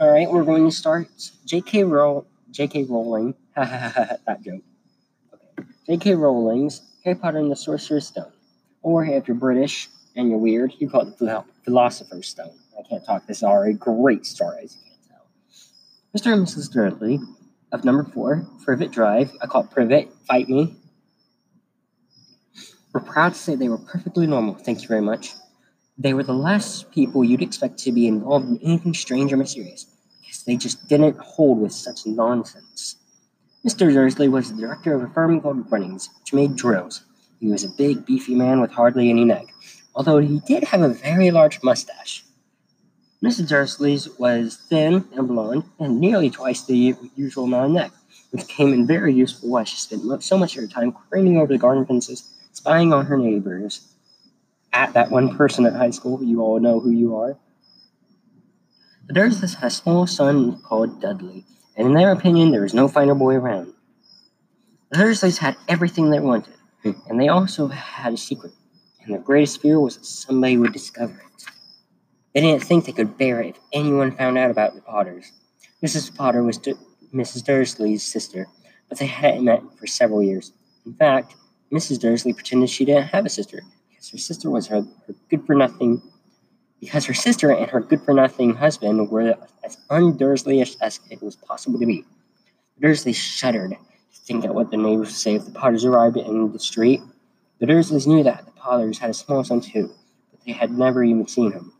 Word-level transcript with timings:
All 0.00 0.08
right, 0.08 0.30
we're 0.30 0.44
going 0.44 0.64
to 0.64 0.74
start. 0.74 1.08
J.K. 1.44 1.82
Row, 1.82 2.24
J.K. 2.52 2.84
Rowling, 2.84 3.34
that 3.56 4.38
joke. 4.44 4.62
Okay. 5.34 5.68
J.K. 5.86 6.14
Rowling's 6.14 6.82
Harry 7.04 7.16
Potter 7.16 7.38
and 7.38 7.50
the 7.50 7.56
Sorcerer's 7.56 8.06
Stone, 8.06 8.30
or 8.82 9.04
if 9.04 9.26
you're 9.26 9.36
British 9.36 9.88
and 10.14 10.28
you're 10.28 10.38
weird, 10.38 10.72
you 10.78 10.88
call 10.88 11.00
it 11.00 11.18
the 11.18 11.42
Philosopher's 11.64 12.28
Stone. 12.28 12.54
I 12.78 12.88
can't 12.88 13.04
talk. 13.04 13.26
This 13.26 13.38
is 13.38 13.42
already 13.42 13.74
a 13.74 13.76
great 13.76 14.24
story, 14.24 14.60
as 14.62 14.76
you 14.76 14.82
can 14.82 15.16
tell. 15.16 15.26
Mr. 16.16 16.32
and 16.32 16.46
Mrs. 16.46 16.72
Dudley 16.72 17.18
of 17.72 17.84
number 17.84 18.04
four, 18.04 18.46
Privet 18.64 18.92
Drive. 18.92 19.32
I 19.42 19.46
call 19.46 19.64
it 19.64 19.72
Privet. 19.72 20.12
Fight 20.28 20.48
me. 20.48 20.76
We're 22.92 23.00
proud 23.00 23.34
to 23.34 23.38
say 23.38 23.56
they 23.56 23.68
were 23.68 23.78
perfectly 23.78 24.28
normal. 24.28 24.54
Thank 24.54 24.82
you 24.82 24.88
very 24.88 25.02
much. 25.02 25.32
They 26.00 26.14
were 26.14 26.22
the 26.22 26.32
last 26.32 26.92
people 26.92 27.24
you'd 27.24 27.42
expect 27.42 27.78
to 27.80 27.90
be 27.92 28.06
involved 28.06 28.48
in 28.48 28.58
anything 28.62 28.94
strange 28.94 29.32
or 29.32 29.36
mysterious, 29.36 29.86
they 30.48 30.56
just 30.56 30.88
didn't 30.88 31.18
hold 31.18 31.60
with 31.60 31.72
such 31.72 32.06
nonsense. 32.06 32.96
Mr. 33.66 33.92
Dursley 33.92 34.28
was 34.28 34.50
the 34.50 34.58
director 34.58 34.94
of 34.94 35.02
a 35.02 35.12
firm 35.12 35.42
called 35.42 35.70
Runnings, 35.70 36.08
which 36.18 36.32
made 36.32 36.56
drills. 36.56 37.04
He 37.38 37.48
was 37.48 37.64
a 37.64 37.68
big, 37.68 38.06
beefy 38.06 38.34
man 38.34 38.62
with 38.62 38.70
hardly 38.70 39.10
any 39.10 39.26
neck, 39.26 39.44
although 39.94 40.18
he 40.18 40.40
did 40.46 40.64
have 40.64 40.80
a 40.80 40.88
very 40.88 41.30
large 41.30 41.62
mustache. 41.62 42.24
Mrs. 43.22 43.48
Dursley's 43.48 44.08
was 44.18 44.56
thin 44.56 45.04
and 45.14 45.28
blonde, 45.28 45.64
and 45.78 46.00
nearly 46.00 46.30
twice 46.30 46.62
the 46.62 46.96
usual 47.14 47.44
amount 47.44 47.66
of 47.66 47.72
neck, 47.72 47.92
which 48.30 48.48
came 48.48 48.72
in 48.72 48.86
very 48.86 49.12
useful 49.12 49.58
as 49.58 49.68
she 49.68 49.76
spent 49.76 50.24
so 50.24 50.38
much 50.38 50.56
of 50.56 50.62
her 50.62 50.66
time 50.66 50.92
craning 51.10 51.36
over 51.36 51.52
the 51.52 51.58
garden 51.58 51.84
fences, 51.84 52.32
spying 52.52 52.94
on 52.94 53.04
her 53.04 53.18
neighbors, 53.18 53.86
at 54.72 54.94
that 54.94 55.10
one 55.10 55.36
person 55.36 55.66
at 55.66 55.74
high 55.74 55.90
school. 55.90 56.22
You 56.24 56.40
all 56.40 56.58
know 56.58 56.80
who 56.80 56.90
you 56.90 57.16
are. 57.16 57.36
The 59.08 59.14
Dursleys 59.14 59.54
had 59.54 59.68
a 59.68 59.70
small 59.70 60.06
son 60.06 60.60
called 60.60 61.00
Dudley, 61.00 61.46
and 61.76 61.86
in 61.86 61.94
their 61.94 62.12
opinion, 62.12 62.50
there 62.50 62.60
was 62.60 62.74
no 62.74 62.88
finer 62.88 63.14
boy 63.14 63.36
around. 63.36 63.72
The 64.90 64.98
Dursleys 64.98 65.38
had 65.38 65.56
everything 65.66 66.10
they 66.10 66.20
wanted, 66.20 66.52
and 66.84 67.18
they 67.18 67.28
also 67.28 67.68
had 67.68 68.12
a 68.12 68.18
secret, 68.18 68.52
and 69.00 69.14
their 69.14 69.22
greatest 69.22 69.62
fear 69.62 69.80
was 69.80 69.96
that 69.96 70.04
somebody 70.04 70.58
would 70.58 70.74
discover 70.74 71.14
it. 71.14 71.44
They 72.34 72.42
didn't 72.42 72.64
think 72.64 72.84
they 72.84 72.92
could 72.92 73.16
bear 73.16 73.40
it 73.40 73.56
if 73.56 73.62
anyone 73.72 74.14
found 74.14 74.36
out 74.36 74.50
about 74.50 74.74
the 74.74 74.82
Potters. 74.82 75.32
Mrs. 75.82 76.14
Potter 76.14 76.42
was 76.42 76.58
D- 76.58 76.74
Mrs. 77.14 77.44
Dursley's 77.44 78.02
sister, 78.02 78.46
but 78.90 78.98
they 78.98 79.06
hadn't 79.06 79.42
met 79.42 79.62
for 79.78 79.86
several 79.86 80.22
years. 80.22 80.52
In 80.84 80.92
fact, 80.92 81.34
Mrs. 81.72 81.98
Dursley 81.98 82.34
pretended 82.34 82.68
she 82.68 82.84
didn't 82.84 83.08
have 83.08 83.24
a 83.24 83.30
sister 83.30 83.62
because 83.88 84.10
her 84.10 84.18
sister 84.18 84.50
was 84.50 84.66
her, 84.66 84.82
her 85.06 85.14
good 85.30 85.46
for 85.46 85.54
nothing 85.54 86.02
because 86.80 87.06
her 87.06 87.14
sister 87.14 87.50
and 87.50 87.70
her 87.70 87.80
good 87.80 88.02
for 88.02 88.14
nothing 88.14 88.54
husband 88.54 89.10
were 89.10 89.34
as 89.64 89.76
undursley 89.90 90.60
as 90.80 91.00
it 91.10 91.22
was 91.22 91.36
possible 91.36 91.78
to 91.78 91.86
be. 91.86 92.04
Dursley 92.80 93.12
shuddered 93.12 93.70
to 93.70 94.20
think 94.24 94.44
at 94.44 94.54
what 94.54 94.70
the 94.70 94.76
neighbors 94.76 95.08
would 95.08 95.16
say 95.16 95.34
if 95.34 95.44
the 95.44 95.50
Potters 95.50 95.84
arrived 95.84 96.16
in 96.16 96.52
the 96.52 96.58
street. 96.58 97.00
The 97.58 97.66
Dursleys 97.66 98.06
knew 98.06 98.22
that 98.22 98.44
the 98.44 98.52
Potters 98.52 98.98
had 98.98 99.10
a 99.10 99.14
small 99.14 99.42
son 99.42 99.60
too, 99.60 99.92
but 100.30 100.40
they 100.46 100.52
had 100.52 100.70
never 100.70 101.02
even 101.02 101.26
seen 101.26 101.52
him. 101.52 101.72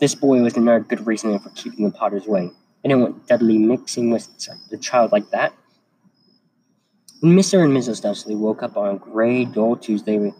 This 0.00 0.14
boy 0.14 0.40
was 0.42 0.56
another 0.56 0.80
good 0.80 1.06
reason 1.06 1.38
for 1.38 1.50
keeping 1.50 1.84
the 1.84 1.92
Potters 1.92 2.26
away. 2.26 2.50
They 2.82 2.88
didn't 2.88 3.02
want 3.02 3.26
Dudley 3.28 3.58
mixing 3.58 4.10
with 4.10 4.28
the 4.70 4.78
child 4.78 5.12
like 5.12 5.30
that. 5.30 5.52
When 7.20 7.36
Mr. 7.36 7.64
and 7.64 7.72
Mrs. 7.72 8.02
Dursley 8.02 8.34
woke 8.34 8.62
up 8.62 8.76
on 8.76 8.96
a 8.96 8.98
gray, 8.98 9.44
dull 9.44 9.76
Tuesday 9.76 10.32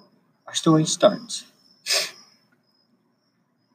our 0.47 0.55
story 0.55 0.85
starts. 0.85 1.45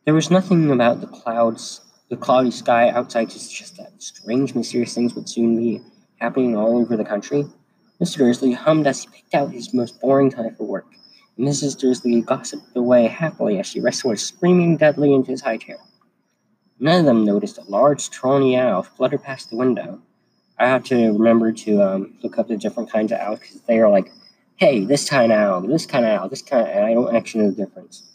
There 0.03 0.15
was 0.15 0.31
nothing 0.31 0.71
about 0.71 0.99
the 0.99 1.07
clouds, 1.07 1.81
the 2.09 2.17
cloudy 2.17 2.49
sky 2.49 2.89
outside 2.89 3.29
to 3.29 3.39
suggest 3.39 3.77
that 3.77 4.01
strange, 4.01 4.55
mysterious 4.55 4.95
things 4.95 5.13
would 5.13 5.29
soon 5.29 5.55
be 5.55 5.81
happening 6.19 6.55
all 6.55 6.79
over 6.79 6.97
the 6.97 7.05
country. 7.05 7.45
Mr. 8.01 8.17
Dursley 8.17 8.53
hummed 8.53 8.87
as 8.87 9.03
he 9.03 9.09
picked 9.09 9.35
out 9.35 9.51
his 9.51 9.75
most 9.75 10.01
boring 10.01 10.31
time 10.31 10.55
for 10.55 10.63
work. 10.63 10.87
Mrs. 11.37 11.77
Dursley 11.77 12.21
gossiped 12.21 12.75
away 12.75 13.07
happily 13.07 13.59
as 13.59 13.67
she 13.67 13.79
rested 13.79 14.19
screaming 14.19 14.75
deadly 14.75 15.13
into 15.13 15.29
his 15.29 15.41
high 15.41 15.57
chair. 15.57 15.77
None 16.79 17.01
of 17.01 17.05
them 17.05 17.23
noticed 17.23 17.59
a 17.59 17.63
large, 17.63 18.09
tawny 18.09 18.57
owl 18.57 18.81
flutter 18.81 19.19
past 19.19 19.51
the 19.51 19.55
window. 19.55 20.01
I 20.57 20.65
have 20.67 20.83
to 20.85 20.95
remember 20.95 21.51
to 21.51 21.81
um, 21.83 22.17
look 22.23 22.39
up 22.39 22.47
the 22.47 22.57
different 22.57 22.91
kinds 22.91 23.11
of 23.11 23.19
owls 23.19 23.39
because 23.39 23.61
they 23.61 23.79
are 23.79 23.89
like 23.89 24.11
hey, 24.57 24.85
this 24.85 25.09
kind 25.09 25.31
of 25.31 25.39
owl, 25.39 25.61
this 25.61 25.87
kind 25.87 26.05
of 26.05 26.11
owl, 26.11 26.29
this 26.29 26.43
kind 26.43 26.67
of 26.67 26.75
I 26.75 26.93
don't 26.93 27.15
actually 27.15 27.45
know 27.45 27.51
the 27.51 27.65
difference. 27.65 28.10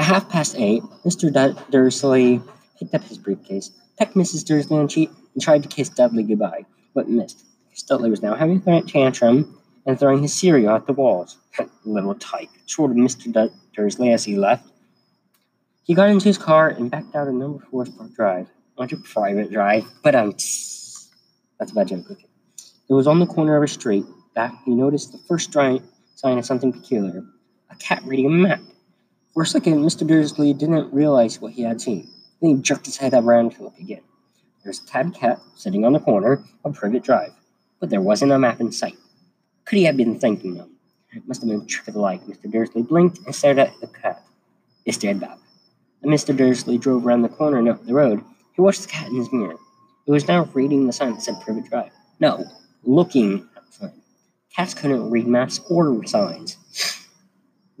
At 0.00 0.06
half 0.06 0.30
past 0.30 0.54
eight, 0.56 0.82
Mr. 1.04 1.30
Dursley 1.70 2.40
picked 2.78 2.94
up 2.94 3.04
his 3.04 3.18
briefcase, 3.18 3.70
pecked 3.98 4.14
Mrs. 4.14 4.46
Dursley 4.46 4.78
on 4.78 4.84
the 4.84 4.88
cheek, 4.88 5.10
and 5.34 5.42
tried 5.42 5.62
to 5.62 5.68
kiss 5.68 5.90
Dudley 5.90 6.22
goodbye, 6.22 6.64
but 6.94 7.10
missed. 7.10 7.44
Dudley 7.86 8.08
was 8.08 8.22
now 8.22 8.34
having 8.34 8.66
a 8.66 8.80
tantrum 8.80 9.60
and 9.84 10.00
throwing 10.00 10.22
his 10.22 10.32
cereal 10.32 10.74
at 10.74 10.86
the 10.86 10.94
walls. 10.94 11.36
Little 11.84 12.14
tyke, 12.14 12.48
shorted 12.64 12.96
Mr. 12.96 13.50
Dursley 13.76 14.10
as 14.10 14.24
he 14.24 14.36
left. 14.36 14.72
He 15.82 15.92
got 15.92 16.08
into 16.08 16.24
his 16.24 16.38
car 16.38 16.70
and 16.70 16.90
backed 16.90 17.14
out 17.14 17.28
of 17.28 17.34
number 17.34 17.62
four 17.70 17.84
Park 17.84 18.14
Drive 18.14 18.48
onto 18.78 18.96
private 19.02 19.52
Drive, 19.52 19.84
but 20.02 20.14
um, 20.14 20.30
that's 20.30 21.10
a 21.60 21.74
bad 21.74 21.88
joke. 21.88 22.06
It 22.88 22.94
was 22.94 23.06
on 23.06 23.18
the 23.18 23.26
corner 23.26 23.54
of 23.54 23.62
a 23.62 23.68
street 23.68 24.06
that, 24.34 24.54
he 24.64 24.70
noticed 24.70 25.12
the 25.12 25.18
first 25.28 25.52
sign 25.52 26.38
of 26.38 26.46
something 26.46 26.72
peculiar 26.72 27.22
a 27.68 27.76
cat 27.76 28.02
reading 28.06 28.24
a 28.24 28.30
map. 28.30 28.60
For 29.32 29.44
a 29.44 29.46
second, 29.46 29.84
Mr. 29.84 30.04
Dursley 30.04 30.52
didn't 30.52 30.92
realize 30.92 31.40
what 31.40 31.52
he 31.52 31.62
had 31.62 31.80
seen. 31.80 32.10
Then 32.40 32.56
he 32.56 32.62
jerked 32.62 32.86
his 32.86 32.96
head 32.96 33.14
around 33.14 33.52
to 33.52 33.62
look 33.62 33.78
again. 33.78 34.02
There 34.62 34.70
was 34.70 34.80
a 34.80 34.86
tabby 34.86 35.12
cat 35.12 35.40
sitting 35.54 35.84
on 35.84 35.92
the 35.92 36.00
corner 36.00 36.44
of 36.64 36.74
Privet 36.74 37.04
Drive, 37.04 37.32
but 37.78 37.90
there 37.90 38.00
wasn't 38.00 38.32
a 38.32 38.38
map 38.38 38.60
in 38.60 38.72
sight. 38.72 38.96
Could 39.64 39.78
he 39.78 39.84
have 39.84 39.96
been 39.96 40.18
thinking 40.18 40.58
of? 40.58 40.68
It 41.12 41.26
must 41.28 41.42
have 41.42 41.48
been 41.48 41.60
a 41.60 41.64
trick 41.64 41.86
of 41.88 41.94
the 41.94 42.00
light. 42.00 42.26
Mr. 42.26 42.50
Dursley 42.50 42.82
blinked 42.82 43.18
and 43.24 43.34
stared 43.34 43.58
at 43.58 43.72
the 43.80 43.86
cat. 43.86 44.22
It 44.84 44.94
stared 44.94 45.20
back. 45.20 45.38
And 46.02 46.12
Mr. 46.12 46.36
Dursley 46.36 46.78
drove 46.78 47.06
around 47.06 47.22
the 47.22 47.28
corner 47.28 47.58
and 47.58 47.68
up 47.68 47.84
the 47.84 47.94
road. 47.94 48.24
He 48.54 48.62
watched 48.62 48.82
the 48.82 48.88
cat 48.88 49.08
in 49.08 49.16
his 49.16 49.32
mirror. 49.32 49.56
It 50.06 50.10
was 50.10 50.26
now 50.26 50.44
reading 50.54 50.86
the 50.86 50.92
sign 50.92 51.14
that 51.14 51.22
said 51.22 51.40
Privet 51.40 51.70
Drive. 51.70 51.92
No, 52.18 52.44
looking 52.82 53.48
at 53.56 53.66
the 53.66 53.72
sign. 53.72 54.02
Cats 54.54 54.74
couldn't 54.74 55.10
read 55.10 55.26
maps 55.26 55.60
or 55.70 56.04
signs. 56.04 56.56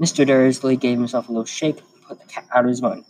Mr. 0.00 0.26
Dursley 0.26 0.76
gave 0.76 0.96
himself 0.96 1.28
a 1.28 1.32
little 1.32 1.44
shake 1.44 1.78
and 1.78 2.02
put 2.02 2.18
the 2.18 2.26
cat 2.26 2.46
out 2.54 2.64
of 2.64 2.68
his 2.68 2.80
mind. 2.80 3.04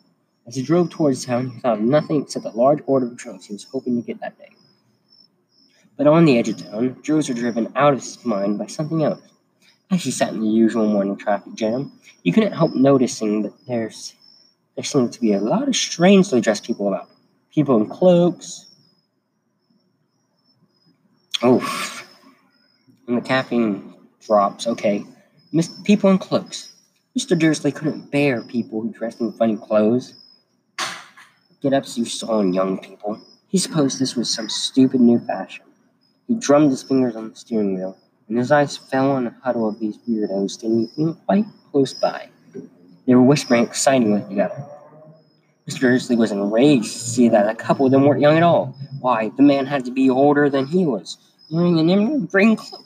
As 0.46 0.56
he 0.56 0.62
drove 0.62 0.90
towards 0.90 1.24
town, 1.24 1.50
he 1.50 1.60
thought 1.60 1.78
of 1.78 1.84
nothing 1.84 2.22
except 2.22 2.44
the 2.44 2.50
large 2.50 2.80
order 2.86 3.06
of 3.06 3.16
drills 3.16 3.46
he 3.46 3.52
was 3.52 3.64
hoping 3.64 4.00
to 4.00 4.06
get 4.06 4.20
that 4.20 4.36
day. 4.38 4.50
But 5.96 6.08
on 6.08 6.24
the 6.24 6.38
edge 6.38 6.48
of 6.48 6.56
town, 6.56 6.96
drills 7.02 7.28
were 7.28 7.34
driven 7.34 7.72
out 7.76 7.92
of 7.92 8.00
his 8.00 8.24
mind 8.24 8.58
by 8.58 8.66
something 8.66 9.04
else. 9.04 9.20
As 9.90 10.02
he 10.02 10.10
sat 10.10 10.32
in 10.32 10.40
the 10.40 10.48
usual 10.48 10.86
morning 10.88 11.16
traffic 11.16 11.54
jam, 11.54 11.92
you 12.24 12.32
couldn't 12.32 12.52
help 12.52 12.74
noticing 12.74 13.42
that 13.42 13.52
there's 13.66 14.14
there 14.74 14.84
seemed 14.84 15.12
to 15.12 15.20
be 15.20 15.32
a 15.32 15.40
lot 15.40 15.68
of 15.68 15.76
strangely 15.76 16.40
dressed 16.40 16.64
people 16.64 16.88
about. 16.88 17.10
People 17.52 17.76
in 17.76 17.86
cloaks. 17.86 18.66
Oh, 21.42 21.60
and 23.06 23.18
the 23.18 23.20
caffeine 23.20 23.94
drops. 24.24 24.66
Okay. 24.66 25.04
Miss, 25.52 25.68
people 25.84 26.10
in 26.10 26.18
cloaks. 26.18 26.69
Mr. 27.18 27.36
Dursley 27.36 27.72
couldn't 27.72 28.12
bear 28.12 28.40
people 28.40 28.82
who 28.82 28.92
dressed 28.92 29.20
in 29.20 29.32
funny 29.32 29.56
clothes. 29.56 30.14
Get 31.60 31.72
ups 31.72 31.98
you 31.98 32.04
saw 32.04 32.40
in 32.40 32.52
young 32.52 32.78
people. 32.78 33.20
He 33.48 33.58
supposed 33.58 33.98
this 33.98 34.14
was 34.14 34.32
some 34.32 34.48
stupid 34.48 35.00
new 35.00 35.18
fashion. 35.18 35.64
He 36.28 36.36
drummed 36.36 36.70
his 36.70 36.84
fingers 36.84 37.16
on 37.16 37.30
the 37.30 37.36
steering 37.36 37.74
wheel, 37.74 37.98
and 38.28 38.38
his 38.38 38.52
eyes 38.52 38.76
fell 38.76 39.10
on 39.10 39.26
a 39.26 39.36
huddle 39.42 39.68
of 39.68 39.80
these 39.80 39.98
weirdos 40.08 40.52
standing 40.52 41.16
quite 41.26 41.46
close 41.72 41.92
by. 41.92 42.28
They 43.06 43.16
were 43.16 43.22
whispering 43.22 43.64
excitedly 43.64 44.22
together. 44.28 44.64
Mr. 45.68 45.80
Dursley 45.80 46.14
was 46.14 46.30
enraged 46.30 46.92
to 46.92 46.98
see 46.98 47.28
that 47.28 47.48
a 47.48 47.56
couple 47.56 47.86
of 47.86 47.92
them 47.92 48.04
weren't 48.04 48.20
young 48.20 48.36
at 48.36 48.44
all. 48.44 48.76
Why, 49.00 49.30
the 49.36 49.42
man 49.42 49.66
had 49.66 49.84
to 49.86 49.90
be 49.90 50.08
older 50.08 50.48
than 50.48 50.66
he 50.66 50.86
was, 50.86 51.18
wearing 51.50 51.80
an 51.80 51.90
emerald 51.90 52.30
green 52.30 52.54
cloak. 52.54 52.84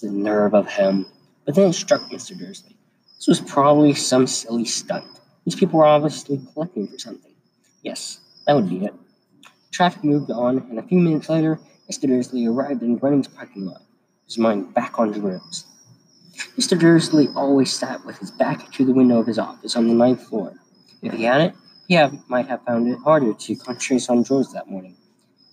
The 0.00 0.10
nerve 0.10 0.54
of 0.54 0.68
him. 0.68 1.06
But 1.44 1.56
then 1.56 1.70
it 1.70 1.72
struck 1.72 2.02
Mr. 2.02 2.38
Dursley. 2.38 2.75
This 3.16 3.28
was 3.28 3.40
probably 3.40 3.94
some 3.94 4.26
silly 4.26 4.64
stunt. 4.64 5.06
These 5.44 5.56
people 5.56 5.78
were 5.78 5.86
obviously 5.86 6.40
collecting 6.52 6.86
for 6.86 6.98
something. 6.98 7.32
Yes, 7.82 8.20
that 8.46 8.54
would 8.54 8.68
be 8.68 8.84
it. 8.84 8.94
Traffic 9.70 10.04
moved 10.04 10.30
on, 10.30 10.58
and 10.70 10.78
a 10.78 10.82
few 10.82 10.98
minutes 10.98 11.28
later, 11.28 11.60
Mr. 11.90 12.08
Dursley 12.08 12.46
arrived 12.46 12.82
in 12.82 12.98
Running's 12.98 13.28
parking 13.28 13.66
lot, 13.66 13.82
his 14.26 14.38
mind 14.38 14.74
back 14.74 14.98
on 14.98 15.12
drills. 15.12 15.66
Mr. 16.58 16.78
Dursley 16.78 17.28
always 17.34 17.72
sat 17.72 18.04
with 18.04 18.18
his 18.18 18.30
back 18.30 18.72
to 18.72 18.84
the 18.84 18.92
window 18.92 19.18
of 19.18 19.26
his 19.26 19.38
office 19.38 19.76
on 19.76 19.88
the 19.88 19.94
ninth 19.94 20.26
floor. 20.28 20.52
If 21.02 21.12
he 21.12 21.24
hadn't, 21.24 21.54
he 21.88 21.94
have, 21.94 22.28
might 22.28 22.48
have 22.48 22.64
found 22.64 22.88
it 22.88 22.98
harder 22.98 23.32
to 23.32 23.56
concentrate 23.56 24.10
on 24.10 24.22
drills 24.22 24.52
that 24.52 24.68
morning. 24.68 24.96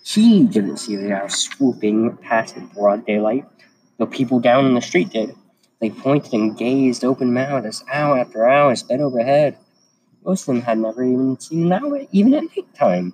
He 0.04 0.44
didn't 0.44 0.78
see 0.78 0.96
the 0.96 1.14
owl 1.14 1.30
swooping 1.30 2.18
past 2.18 2.58
in 2.58 2.68
broad 2.68 3.06
daylight, 3.06 3.46
the 3.98 4.06
people 4.06 4.40
down 4.40 4.66
in 4.66 4.74
the 4.74 4.82
street 4.82 5.12
did. 5.12 5.36
They 5.84 5.90
pointed 5.90 6.32
and 6.32 6.58
gazed 6.58 7.04
open 7.04 7.34
mouthed 7.34 7.66
as 7.66 7.84
owl 7.92 8.16
after 8.16 8.48
owl 8.48 8.74
sped 8.74 9.02
overhead. 9.02 9.58
Most 10.24 10.44
of 10.44 10.56
them 10.56 10.62
had 10.62 10.78
never 10.78 11.04
even 11.04 11.38
seen 11.38 11.66
an 11.66 11.74
owl, 11.74 12.08
even 12.14 12.34
at 12.36 12.44
night 12.44 12.74
time. 12.74 13.14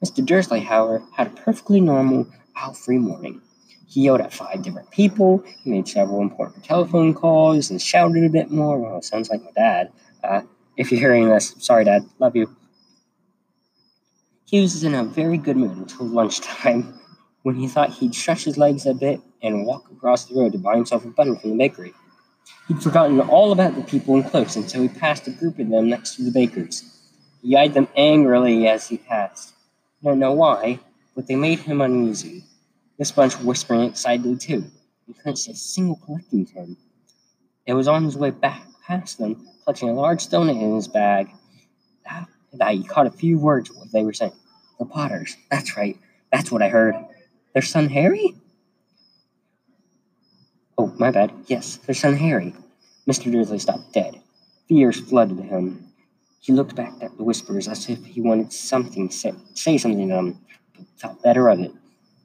Mr. 0.00 0.24
Dursley, 0.24 0.60
however, 0.60 1.02
had 1.16 1.26
a 1.26 1.30
perfectly 1.30 1.80
normal, 1.80 2.28
owl-free 2.54 2.98
morning. 2.98 3.42
He 3.88 4.02
yelled 4.02 4.20
at 4.20 4.32
five 4.32 4.62
different 4.62 4.92
people, 4.92 5.42
he 5.64 5.70
made 5.72 5.88
several 5.88 6.22
important 6.22 6.62
telephone 6.62 7.14
calls, 7.14 7.68
and 7.68 7.82
shouted 7.82 8.22
a 8.22 8.28
bit 8.28 8.48
more. 8.48 8.78
Well, 8.78 8.98
it 8.98 9.04
sounds 9.04 9.28
like 9.28 9.42
my 9.42 9.50
dad. 9.50 9.90
Uh, 10.22 10.42
if 10.76 10.92
you're 10.92 11.00
hearing 11.00 11.28
this, 11.28 11.56
sorry, 11.58 11.82
Dad. 11.82 12.08
Love 12.20 12.36
you. 12.36 12.54
He 14.44 14.60
was 14.60 14.84
in 14.84 14.94
a 14.94 15.02
very 15.02 15.36
good 15.36 15.56
mood 15.56 15.76
until 15.76 16.06
lunchtime, 16.06 16.96
when 17.42 17.56
he 17.56 17.66
thought 17.66 17.90
he'd 17.90 18.14
stretch 18.14 18.44
his 18.44 18.56
legs 18.56 18.86
a 18.86 18.94
bit 18.94 19.20
and 19.42 19.66
walk 19.66 19.90
across 19.90 20.26
the 20.26 20.38
road 20.38 20.52
to 20.52 20.58
buy 20.58 20.76
himself 20.76 21.04
a 21.04 21.08
bun 21.08 21.36
from 21.36 21.50
the 21.50 21.56
bakery. 21.56 21.92
He'd 22.68 22.82
forgotten 22.82 23.20
all 23.20 23.52
about 23.52 23.74
the 23.74 23.82
people 23.82 24.16
in 24.16 24.24
close 24.24 24.56
until 24.56 24.82
he 24.82 24.88
passed 24.88 25.26
a 25.26 25.30
group 25.30 25.58
of 25.58 25.68
them 25.68 25.88
next 25.88 26.16
to 26.16 26.22
the 26.22 26.30
baker's. 26.30 26.82
He 27.42 27.56
eyed 27.56 27.74
them 27.74 27.88
angrily 27.96 28.66
as 28.68 28.88
he 28.88 28.96
passed. 28.96 29.54
I 30.02 30.08
don't 30.08 30.18
know 30.18 30.32
why, 30.32 30.80
but 31.14 31.26
they 31.26 31.36
made 31.36 31.60
him 31.60 31.80
uneasy. 31.80 32.44
This 32.98 33.12
bunch 33.12 33.38
whispering 33.38 33.82
excitedly 33.82 34.36
too. 34.36 34.64
He 35.06 35.12
couldn't 35.12 35.36
see 35.36 35.52
a 35.52 35.54
single 35.54 35.96
collecting 36.04 36.46
him. 36.46 36.76
It 37.66 37.74
was 37.74 37.88
on 37.88 38.04
his 38.04 38.16
way 38.16 38.30
back 38.30 38.66
past 38.86 39.18
them, 39.18 39.46
clutching 39.64 39.88
a 39.88 39.94
large 39.94 40.20
stone 40.20 40.48
in 40.48 40.74
his 40.74 40.88
bag, 40.88 41.30
that, 42.04 42.28
that 42.52 42.74
he 42.74 42.84
caught 42.84 43.06
a 43.06 43.10
few 43.10 43.38
words 43.38 43.70
of 43.70 43.76
what 43.76 43.92
they 43.92 44.02
were 44.02 44.12
saying. 44.12 44.32
The 44.78 44.84
Potters. 44.84 45.36
That's 45.50 45.76
right. 45.76 45.98
That's 46.32 46.50
what 46.50 46.62
I 46.62 46.68
heard. 46.68 46.94
Their 47.52 47.62
son 47.62 47.88
Harry? 47.88 48.34
Oh, 50.84 50.92
my 50.98 51.10
bad. 51.10 51.32
Yes, 51.46 51.78
their 51.78 51.94
son 51.94 52.12
Harry. 52.14 52.54
Mr. 53.08 53.32
Dursley 53.32 53.58
stopped 53.58 53.94
dead. 53.94 54.20
Fears 54.68 55.00
flooded 55.00 55.40
him. 55.40 55.82
He 56.40 56.52
looked 56.52 56.76
back 56.76 56.92
at 57.00 57.16
the 57.16 57.24
whispers 57.24 57.68
as 57.68 57.88
if 57.88 58.04
he 58.04 58.20
wanted 58.20 58.52
something 58.52 59.08
say, 59.08 59.32
say 59.54 59.78
something 59.78 60.08
to 60.10 60.14
them, 60.14 60.38
but 60.76 60.86
thought 60.98 61.22
better 61.22 61.48
of 61.48 61.60
it. 61.60 61.72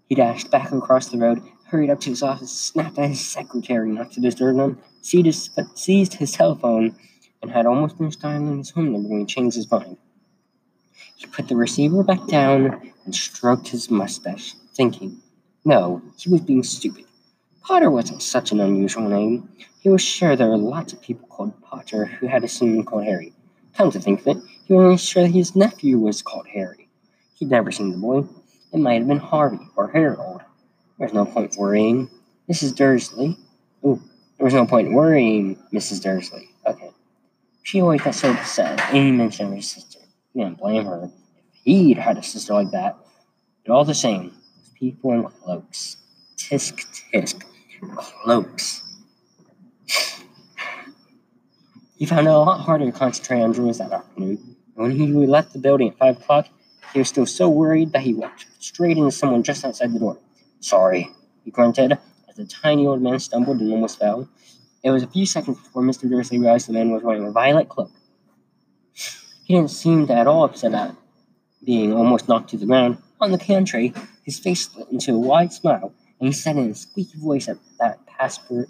He 0.10 0.16
dashed 0.16 0.52
back 0.52 0.74
across 0.74 1.08
the 1.08 1.18
road, 1.18 1.42
hurried 1.68 1.90
up 1.90 2.02
to 2.02 2.10
his 2.10 2.22
office, 2.22 2.52
snapped 2.52 3.00
at 3.00 3.12
his 3.12 3.26
secretary 3.26 3.94
not 3.94 4.12
to 4.12 4.20
disturb 4.20 4.58
him, 4.58 4.78
seized 5.02 5.26
his, 5.26 5.50
seized 5.76 6.16
his 6.16 6.34
telephone, 6.34 6.94
and 7.42 7.52
had 7.52 7.66
almost 7.66 7.98
finished 7.98 8.20
dialing 8.20 8.58
his 8.58 8.72
home 8.72 8.92
number 8.92 9.08
when 9.08 9.22
he 9.22 9.26
changed 9.26 9.56
his 9.56 9.72
mind. 9.72 9.96
He 11.16 11.28
put 11.28 11.48
the 11.48 11.56
receiver 11.56 12.04
back 12.04 12.28
down 12.28 12.92
and 13.06 13.16
stroked 13.16 13.70
his 13.70 13.90
mustache, 13.90 14.56
thinking, 14.76 15.22
no, 15.64 16.02
he 16.18 16.30
was 16.30 16.42
being 16.42 16.64
stupid. 16.64 17.06
Potter 17.62 17.92
wasn't 17.92 18.22
such 18.22 18.52
an 18.52 18.60
unusual 18.60 19.08
name. 19.08 19.50
He 19.80 19.90
was 19.90 20.02
sure 20.02 20.36
there 20.36 20.48
were 20.48 20.58
lots 20.58 20.94
of 20.94 21.02
people 21.02 21.28
called 21.28 21.62
Potter 21.62 22.06
who 22.06 22.28
had 22.28 22.44
a 22.44 22.48
son 22.48 22.84
called 22.84 23.06
Harry. 23.06 23.34
Come 23.76 23.92
to 23.92 24.00
think 24.00 24.22
of 24.22 24.28
it, 24.28 24.44
he 24.66 24.74
was 24.74 25.02
sure 25.04 25.26
his 25.28 25.56
nephew 25.56 25.98
was 26.00 26.22
called 26.22 26.48
Harry. 26.48 26.90
He'd 27.36 27.50
never 27.50 27.72
seen 27.72 27.92
the 27.92 27.98
boy. 27.98 28.26
It 28.74 28.80
might 28.80 29.00
have 29.00 29.08
been 29.08 29.18
Harvey 29.18 29.60
or 29.76 29.90
Harold. 29.90 30.42
There's 30.98 31.14
no 31.14 31.26
point 31.26 31.56
worrying. 31.58 32.10
Mrs. 32.52 32.76
Dursley. 32.76 33.38
Oh, 33.84 34.02
there 34.38 34.46
was 34.46 34.54
no 34.54 34.66
point 34.66 34.92
worrying, 34.92 35.58
Mrs. 35.74 36.02
Dursley. 36.02 36.50
Okay. 36.66 36.92
She 37.64 37.82
always 37.82 38.02
got 38.02 38.16
so 38.16 38.32
upset 38.32 38.82
any 38.94 39.12
mention 39.12 39.48
of 39.48 39.54
her 39.54 39.62
sister. 39.62 40.00
He 40.34 40.40
didn't 40.42 40.58
blame 40.58 40.86
her. 40.86 41.06
If 41.06 41.12
he'd 41.64 41.98
had 41.98 42.18
a 42.18 42.24
sister 42.24 42.54
like 42.54 42.72
that. 42.72 42.98
But 43.66 43.74
all 43.74 43.86
the 43.86 43.94
same, 43.94 44.34
people 44.76 45.12
in 45.14 45.24
cloaks. 45.24 45.98
Tisk 46.38 46.86
tisk. 47.14 47.44
Cloaks. 47.81 48.84
He 51.98 52.06
found 52.06 52.28
it 52.28 52.30
a 52.30 52.38
lot 52.38 52.62
harder 52.62 52.86
to 52.86 52.92
concentrate 52.92 53.42
on 53.42 53.52
drawings 53.52 53.78
that 53.80 53.92
afternoon. 53.92 54.56
when 54.76 54.92
he 54.92 55.08
left 55.08 55.52
the 55.52 55.60
building 55.60 55.90
at 55.90 55.98
5 55.98 56.18
o'clock, 56.18 56.48
he 56.94 57.00
was 57.00 57.10
still 57.10 57.26
so 57.26 57.50
worried 57.50 57.92
that 57.92 58.02
he 58.02 58.14
walked 58.14 58.46
straight 58.60 58.98
into 58.98 59.12
someone 59.12 59.44
just 59.44 59.66
outside 59.66 59.94
the 59.94 60.00
door. 60.00 60.18
Sorry, 60.62 61.10
he 61.44 61.52
grunted 61.52 61.98
as 62.30 62.36
the 62.36 62.46
tiny 62.46 62.88
old 62.88 63.02
man 63.02 63.20
stumbled 63.20 63.60
and 63.60 63.72
almost 63.72 64.00
fell. 64.00 64.30
It 64.84 64.92
was 64.92 65.04
a 65.04 65.08
few 65.08 65.26
seconds 65.26 65.60
before 65.60 65.84
Mr. 65.84 66.10
Dursley 66.10 66.40
realized 66.40 66.70
the 66.70 66.74
man 66.74 66.92
was 66.92 67.04
wearing 67.04 67.26
a 67.26 67.31
violet 67.31 67.68
cloak. 67.68 67.92
He 69.44 69.56
didn't 69.56 69.72
seem 69.72 70.10
at 70.10 70.28
all 70.28 70.46
upset 70.46 70.74
at 70.74 70.96
being 71.64 71.92
almost 71.92 72.30
knocked 72.30 72.52
to 72.52 72.58
the 72.58 72.66
ground. 72.66 72.98
On 73.20 73.31
the 73.31 73.38
contrary, 73.38 73.94
his 74.24 74.40
face 74.40 74.62
split 74.62 74.88
into 74.90 75.14
a 75.14 75.20
wide 75.20 75.52
smile, 75.52 75.94
and 76.19 76.27
he 76.27 76.33
said 76.33 76.57
in 76.57 76.71
a 76.71 76.75
squeaky 76.75 77.18
voice 77.18 77.45
that, 77.45 77.57
that, 77.80 78.06
passer, 78.06 78.68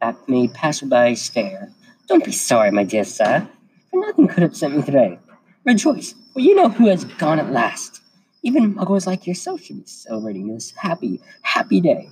that 0.00 0.16
made 0.28 0.54
passersby 0.54 1.14
stare, 1.14 1.72
don't 2.08 2.24
be 2.24 2.32
sorry, 2.32 2.70
my 2.70 2.84
dear 2.84 3.04
sir, 3.04 3.48
for 3.90 4.00
nothing 4.00 4.28
could 4.28 4.42
upset 4.42 4.72
me 4.72 4.82
today. 4.82 5.18
Rejoice, 5.64 6.14
for 6.32 6.40
you 6.40 6.54
know 6.54 6.68
who 6.68 6.88
has 6.88 7.04
gone 7.04 7.38
at 7.38 7.52
last. 7.52 8.00
Even 8.42 8.74
muggles 8.74 9.06
like 9.06 9.26
yourself 9.26 9.62
should 9.62 9.76
be 9.76 9.86
celebrating 9.86 10.48
this 10.48 10.72
happy, 10.72 11.20
happy 11.42 11.80
day. 11.80 12.08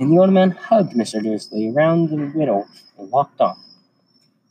And 0.00 0.12
the 0.12 0.18
old 0.18 0.32
man 0.32 0.50
hugged 0.50 0.92
Mr. 0.92 1.22
Dursley 1.22 1.70
around 1.70 2.10
the 2.10 2.16
middle 2.16 2.66
and 2.98 3.10
walked 3.10 3.40
off. 3.40 3.58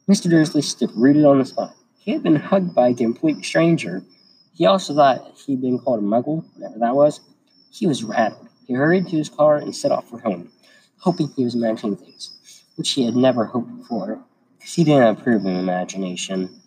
Mr. 0.10 0.30
Dursley 0.30 0.62
stood 0.62 0.92
rooted 0.96 1.26
on 1.26 1.40
the 1.40 1.46
spot. 1.46 1.76
He 1.98 2.12
had 2.14 2.24
been 2.24 2.38
hugged 2.38 2.74
by 2.74 2.90
a 2.90 2.94
complete 2.94 3.44
stranger. 3.44 4.04
He 4.54 4.66
also 4.66 4.96
thought 4.96 5.38
he'd 5.46 5.62
been 5.62 5.80
called 5.80 6.00
a 6.00 6.04
muggle, 6.04 6.46
whatever 6.56 6.80
that 6.80 6.96
was. 6.96 7.20
He 7.70 7.86
was 7.86 8.04
rattled. 8.04 8.48
He 8.68 8.74
hurried 8.74 9.08
to 9.08 9.16
his 9.16 9.30
car 9.30 9.56
and 9.58 9.74
set 9.74 9.94
off 9.94 10.10
for 10.10 10.20
home, 10.20 10.52
hoping 11.00 11.30
he 11.36 11.46
was 11.46 11.56
imagining 11.56 11.96
things, 11.96 12.64
which 12.76 12.92
he 12.92 13.06
had 13.06 13.16
never 13.16 13.46
hoped 13.46 13.76
before. 13.78 14.20
Because 14.58 14.74
he 14.74 14.84
didn't 14.84 15.18
approve 15.18 15.46
of 15.46 15.56
imagination. 15.56 16.62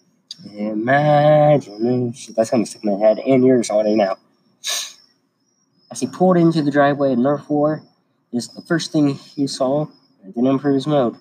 Imagination. 0.57 2.35
That's 2.35 2.49
to 2.51 2.65
stick 2.65 2.83
in 2.83 2.99
my 2.99 3.07
head 3.07 3.19
and 3.19 3.45
yours 3.45 3.69
all 3.69 3.85
day 3.85 3.95
now. 3.95 4.17
As 5.91 6.01
he 6.01 6.07
pulled 6.07 6.39
into 6.39 6.63
the 6.63 6.71
driveway 6.71 7.13
at 7.13 7.19
number 7.19 7.37
four, 7.37 7.83
is 8.33 8.49
the 8.49 8.63
first 8.63 8.93
thing 8.93 9.15
he 9.15 9.47
saw 9.47 9.87
that 10.23 10.35
didn't 10.35 10.47
improve 10.47 10.77
his 10.77 10.87
mood. 10.87 11.17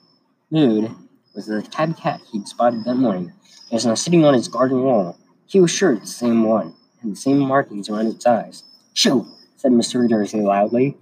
Mood 0.50 0.92
was 1.36 1.48
the 1.48 1.62
tabby 1.62 1.94
cat 1.94 2.22
he'd 2.32 2.48
spotted 2.48 2.86
that 2.86 2.96
morning. 2.96 3.34
It 3.70 3.74
was 3.74 3.86
now 3.86 3.96
sitting 3.96 4.24
on 4.24 4.34
his 4.34 4.48
garden 4.48 4.84
wall. 4.84 5.18
He 5.48 5.60
was 5.60 5.72
sure 5.72 5.94
it's 5.94 6.02
the 6.04 6.26
same 6.28 6.44
one, 6.44 6.76
and 7.02 7.12
the 7.12 7.20
same 7.20 7.40
markings 7.40 7.90
around 7.90 8.08
its 8.08 8.26
eyes. 8.26 8.64
Shoo! 8.94 9.28
Said 9.60 9.74
Mr. 9.74 10.08
Dursley 10.08 10.40
loudly. 10.40 10.98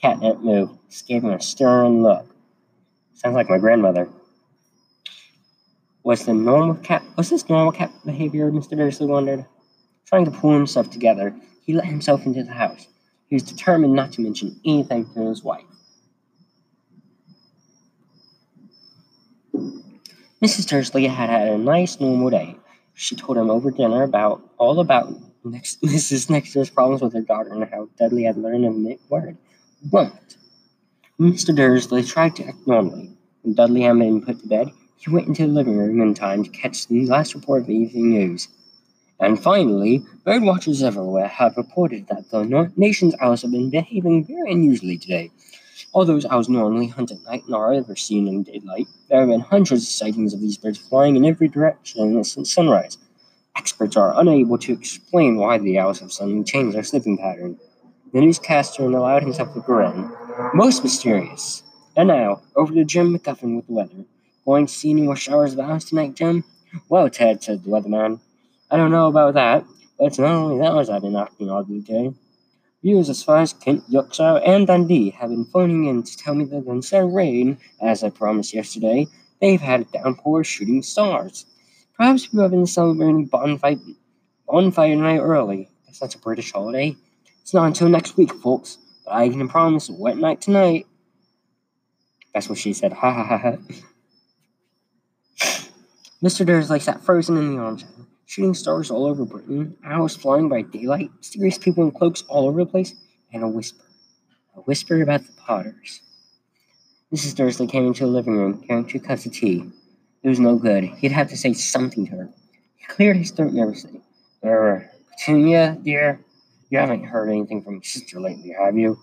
Cat 0.00 0.18
didn't 0.18 0.42
move, 0.42 0.70
just 0.88 1.06
gave 1.06 1.22
him 1.22 1.32
a 1.32 1.40
stern 1.40 2.02
look. 2.02 2.34
Sounds 3.12 3.34
like 3.34 3.50
my 3.50 3.58
grandmother. 3.58 4.08
Was 6.02 6.24
the 6.24 6.32
normal 6.32 6.76
cat 6.76 7.02
was 7.16 7.28
this 7.28 7.46
normal 7.46 7.72
cat 7.72 7.92
behavior, 8.06 8.50
Mr. 8.50 8.74
Dursley 8.74 9.06
wondered. 9.06 9.44
Trying 10.06 10.24
to 10.24 10.30
pull 10.30 10.54
himself 10.54 10.90
together, 10.90 11.36
he 11.62 11.74
let 11.74 11.84
himself 11.84 12.24
into 12.24 12.42
the 12.42 12.52
house. 12.52 12.88
He 13.28 13.36
was 13.36 13.42
determined 13.42 13.94
not 13.94 14.12
to 14.12 14.22
mention 14.22 14.58
anything 14.64 15.06
to 15.12 15.28
his 15.28 15.44
wife. 15.44 15.64
Mrs. 20.42 20.66
Dursley 20.66 21.06
had 21.06 21.28
had 21.28 21.48
a 21.48 21.58
nice 21.58 22.00
normal 22.00 22.30
day. 22.30 22.56
She 22.94 23.14
told 23.14 23.36
him 23.36 23.50
over 23.50 23.70
dinner 23.70 24.04
about 24.04 24.42
all 24.56 24.80
about 24.80 25.12
next, 25.44 25.80
Mrs. 25.82 26.30
Nexter's 26.30 26.70
problems 26.70 27.02
with 27.02 27.12
her 27.12 27.20
daughter 27.20 27.52
and 27.52 27.64
how 27.64 27.88
Dudley 27.98 28.24
had 28.24 28.36
learned 28.36 28.64
a 28.64 28.98
word. 29.08 29.36
Won't. 29.90 30.36
Mr. 31.20 31.54
Dursley 31.54 32.02
tried 32.02 32.36
to 32.36 32.46
act 32.46 32.66
normally. 32.66 33.10
When 33.42 33.54
Dudley 33.54 33.82
had 33.82 33.98
been 33.98 34.24
put 34.24 34.40
to 34.40 34.48
bed, 34.48 34.70
he 34.96 35.10
went 35.10 35.28
into 35.28 35.46
the 35.46 35.52
living 35.52 35.76
room 35.76 36.00
in 36.00 36.14
time 36.14 36.42
to 36.44 36.50
catch 36.50 36.86
the 36.88 37.06
last 37.06 37.34
report 37.34 37.62
of 37.62 37.66
the 37.68 37.74
evening 37.74 38.10
news. 38.10 38.48
And 39.20 39.40
finally, 39.40 40.02
birdwatchers 40.26 40.82
everywhere 40.82 41.28
have 41.28 41.56
reported 41.56 42.08
that 42.08 42.30
the 42.30 42.72
nation's 42.76 43.14
owls 43.20 43.42
have 43.42 43.52
been 43.52 43.70
behaving 43.70 44.24
very 44.24 44.50
unusually 44.50 44.98
today. 44.98 45.30
Although 45.92 46.20
owls 46.28 46.48
normally 46.48 46.88
hunt 46.88 47.12
at 47.12 47.22
night 47.24 47.44
and 47.46 47.54
are 47.54 47.72
ever 47.72 47.94
seen 47.94 48.26
in 48.26 48.42
daylight, 48.42 48.88
there 49.08 49.20
have 49.20 49.28
been 49.28 49.40
hundreds 49.40 49.82
of 49.84 49.88
sightings 49.88 50.34
of 50.34 50.40
these 50.40 50.56
birds 50.56 50.78
flying 50.78 51.14
in 51.14 51.24
every 51.24 51.46
direction 51.46 52.24
since 52.24 52.52
sunrise. 52.52 52.98
Experts 53.56 53.96
are 53.96 54.18
unable 54.18 54.58
to 54.58 54.72
explain 54.72 55.36
why 55.36 55.58
the 55.58 55.78
owls 55.78 56.00
have 56.00 56.12
suddenly 56.12 56.44
changed 56.44 56.76
their 56.76 56.82
sleeping 56.82 57.16
pattern. 57.16 57.58
The 58.12 58.20
newscaster 58.20 58.84
allowed 58.84 59.22
himself 59.22 59.54
a 59.56 59.60
grin. 59.60 60.10
Most 60.54 60.82
mysterious. 60.82 61.62
And 61.96 62.08
now, 62.08 62.42
over 62.56 62.74
to 62.74 62.84
Jim 62.84 63.16
McGuffin 63.16 63.56
with 63.56 63.66
the 63.66 63.72
weather. 63.72 64.04
Going 64.44 64.66
to 64.66 64.72
see 64.72 64.90
any 64.90 65.02
more 65.02 65.16
showers 65.16 65.52
of 65.52 65.60
owls 65.60 65.84
tonight, 65.84 66.14
Jim? 66.14 66.44
Well, 66.88 67.08
Ted, 67.08 67.42
said 67.42 67.62
the 67.62 67.70
weatherman. 67.70 68.20
I 68.70 68.76
don't 68.76 68.90
know 68.90 69.06
about 69.06 69.34
that, 69.34 69.64
but 69.98 70.06
it's 70.06 70.18
not 70.18 70.30
only 70.30 70.58
that 70.58 70.90
I've 70.90 71.02
been 71.02 71.16
acting 71.16 71.48
oddly 71.48 71.82
today. 71.82 72.12
Viewers 72.82 73.08
as 73.08 73.22
far 73.22 73.38
as 73.38 73.52
Kent, 73.52 73.84
Yorkshire, 73.88 74.42
and 74.44 74.66
Dundee 74.66 75.10
have 75.10 75.30
been 75.30 75.46
phoning 75.46 75.86
in 75.86 76.02
to 76.02 76.16
tell 76.18 76.34
me 76.34 76.44
that 76.46 76.66
instead 76.66 77.04
of 77.04 77.12
rain, 77.12 77.56
as 77.80 78.04
I 78.04 78.10
promised 78.10 78.52
yesterday, 78.52 79.06
they've 79.40 79.60
had 79.60 79.80
a 79.80 79.84
downpour 79.84 80.40
of 80.40 80.46
shooting 80.46 80.82
stars. 80.82 81.46
Perhaps 81.96 82.28
have 82.32 82.50
been 82.50 82.66
celebrating 82.66 83.26
bonfire, 83.26 83.76
bonfire 84.48 84.96
night 84.96 85.20
early. 85.20 85.68
That's 86.00 86.14
a 86.16 86.18
British 86.18 86.52
holiday. 86.52 86.96
It's 87.40 87.54
not 87.54 87.66
until 87.66 87.88
next 87.88 88.16
week, 88.16 88.34
folks, 88.34 88.78
but 89.04 89.14
I 89.14 89.28
can 89.28 89.48
promise 89.48 89.88
a 89.88 89.92
wet 89.92 90.16
night 90.16 90.40
tonight. 90.40 90.86
That's 92.32 92.48
what 92.48 92.58
she 92.58 92.72
said. 92.72 92.92
Ha 92.92 93.12
ha 93.12 93.22
ha 93.24 93.38
ha. 93.38 93.56
Mr. 96.22 96.44
Dursley 96.44 96.80
sat 96.80 97.02
frozen 97.02 97.36
in 97.36 97.54
the 97.54 97.62
armchair. 97.62 97.88
shooting 98.26 98.54
stars 98.54 98.90
all 98.90 99.06
over 99.06 99.24
Britain, 99.24 99.76
owls 99.84 100.16
flying 100.16 100.48
by 100.48 100.62
daylight, 100.62 101.10
mysterious 101.18 101.58
people 101.58 101.84
in 101.84 101.92
cloaks 101.92 102.22
all 102.28 102.48
over 102.48 102.64
the 102.64 102.70
place, 102.70 102.94
and 103.32 103.44
a 103.44 103.48
whisper. 103.48 103.84
A 104.56 104.60
whisper 104.62 105.00
about 105.00 105.24
the 105.24 105.32
Potters. 105.32 106.00
Mrs. 107.14 107.36
Dursley 107.36 107.68
came 107.68 107.86
into 107.86 108.04
the 108.04 108.10
living 108.10 108.36
room 108.36 108.64
carrying 108.66 108.86
two 108.86 108.98
cups 108.98 109.26
of 109.26 109.32
tea. 109.32 109.70
It 110.24 110.28
was 110.30 110.40
no 110.40 110.56
good. 110.56 110.84
He'd 110.84 111.12
have 111.12 111.28
to 111.28 111.36
say 111.36 111.52
something 111.52 112.06
to 112.06 112.12
her. 112.12 112.30
He 112.76 112.86
cleared 112.86 113.18
his 113.18 113.30
throat 113.30 113.52
nervously. 113.52 114.00
Er, 114.42 114.90
Petunia, 115.10 115.78
dear, 115.82 116.18
you 116.70 116.78
haven't 116.78 117.04
heard 117.04 117.28
anything 117.28 117.62
from 117.62 117.74
your 117.74 117.82
sister 117.82 118.18
lately, 118.18 118.56
have 118.58 118.76
you? 118.76 118.98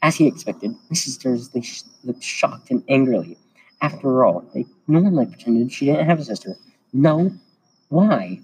As 0.00 0.14
he 0.14 0.28
expected, 0.28 0.76
Mrs. 0.88 1.20
Dursley 1.20 1.64
looked 2.04 2.22
shocked 2.22 2.70
and 2.70 2.84
angrily. 2.88 3.36
After 3.82 4.24
all, 4.24 4.44
they 4.54 4.64
normally 4.86 5.26
pretended 5.26 5.72
she 5.72 5.86
didn't 5.86 6.06
have 6.06 6.20
a 6.20 6.24
sister. 6.24 6.56
No? 6.92 7.32
Why? 7.88 8.40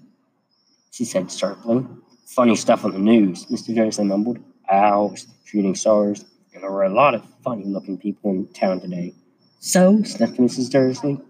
She 0.91 1.05
said 1.05 1.31
sharply. 1.31 1.85
Funny 2.25 2.57
stuff 2.57 2.83
on 2.83 2.91
the 2.91 2.99
news, 2.99 3.45
Mr. 3.45 3.73
Dursley 3.73 4.03
mumbled. 4.03 4.39
Owls, 4.69 5.27
shooting 5.45 5.75
stars, 5.75 6.25
and 6.53 6.61
there 6.61 6.71
were 6.71 6.83
a 6.83 6.93
lot 6.93 7.15
of 7.15 7.23
funny 7.41 7.63
looking 7.63 7.97
people 7.97 8.31
in 8.31 8.47
town 8.47 8.81
today. 8.81 9.13
So? 9.59 10.03
sniffed 10.03 10.37
Mrs. 10.37 10.69
Dursley. 10.69 11.21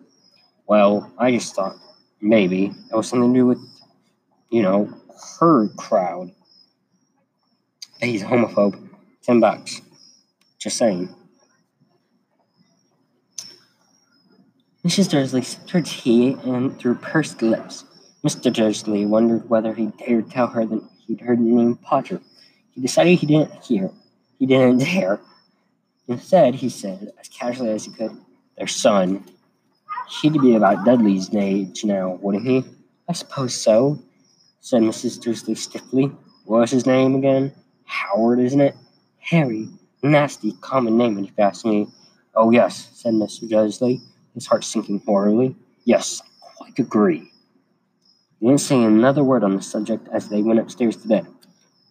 Well, 0.68 1.12
I 1.18 1.32
just 1.32 1.56
thought 1.56 1.78
maybe 2.20 2.74
it 2.92 2.96
was 2.96 3.08
something 3.08 3.34
to 3.34 3.40
do 3.40 3.46
with, 3.46 3.60
you 4.50 4.62
know, 4.62 4.94
her 5.40 5.70
crowd. 5.70 6.32
He's 8.02 8.22
a 8.22 8.26
homophobe. 8.26 8.90
Ten 9.24 9.40
bucks. 9.40 9.82
Just 10.60 10.78
saying. 10.78 11.14
Mrs. 14.86 15.10
Dursley 15.10 15.42
sipped 15.42 15.72
her 15.72 15.82
tea 15.82 16.38
and 16.44 16.78
through 16.80 16.96
pursed 16.96 17.42
lips. 17.42 17.86
Mr. 18.24 18.52
Dursley 18.52 19.06
wondered 19.06 19.50
whether 19.50 19.74
he 19.74 19.88
dared 20.06 20.30
tell 20.30 20.48
her 20.48 20.66
that 20.66 20.84
he'd 21.06 21.22
heard 21.22 21.40
the 21.40 21.44
name 21.44 21.76
Potter. 21.76 22.22
He 22.72 22.82
decided 22.82 23.20
he 23.20 23.28
didn't 23.28 23.64
hear. 23.64 23.90
He 24.38 24.46
didn't 24.46 24.80
dare. 24.80 25.20
Instead, 26.08 26.56
he 26.56 26.70
said, 26.70 27.12
as 27.20 27.28
casually 27.28 27.72
as 27.72 27.86
he 27.86 27.92
could, 27.92 28.12
their 28.58 28.68
son. 28.68 29.24
He'd 30.10 30.40
be 30.42 30.56
about 30.56 30.86
Dudley's 30.86 31.34
age 31.36 31.84
now, 31.84 32.18
wouldn't 32.22 32.46
he? 32.46 32.62
Mm-hmm. 32.62 32.74
I 33.10 33.14
suppose 33.14 33.54
so, 33.54 34.02
said 34.62 34.82
Mrs. 34.82 35.22
Dursley 35.22 35.56
stiffly. 35.56 36.12
What's 36.46 36.72
his 36.72 36.86
name 36.86 37.16
again? 37.16 37.54
Howard, 37.86 38.40
isn't 38.40 38.62
it? 38.62 38.76
Harry. 39.20 39.70
Nasty 40.04 40.54
common 40.62 40.98
name, 40.98 41.18
if 41.18 41.26
you 41.26 41.44
ask 41.44 41.66
me. 41.66 41.88
Oh, 42.36 42.52
yes, 42.52 42.90
said 42.94 43.14
Mr. 43.14 43.50
Dursley, 43.50 44.02
his 44.34 44.46
heart 44.46 44.64
sinking 44.64 45.02
horribly. 45.06 45.56
Yes, 45.86 46.22
I 46.44 46.48
quite 46.56 46.80
agree. 46.80 47.32
He 48.40 48.46
didn't 48.46 48.62
say 48.62 48.82
another 48.84 49.24
word 49.24 49.44
on 49.44 49.56
the 49.56 49.62
subject 49.62 50.08
as 50.14 50.30
they 50.30 50.42
went 50.42 50.60
upstairs 50.60 50.96
to 50.98 51.08
bed. 51.08 51.28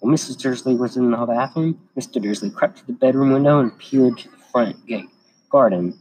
When 0.01 0.15
Mrs. 0.15 0.39
Dursley 0.39 0.77
was 0.77 0.97
in 0.97 1.11
the 1.11 1.17
bathroom, 1.17 1.81
Mr. 1.99 2.23
Dursley 2.23 2.51
crept 2.51 2.79
to 2.79 2.87
the 2.87 2.93
bedroom 2.93 3.33
window 3.33 3.59
and 3.59 3.77
peered 3.79 4.19
to 4.19 4.31
the 4.31 4.37
front 4.37 4.87
gate 4.87 5.09
garden. 5.51 5.99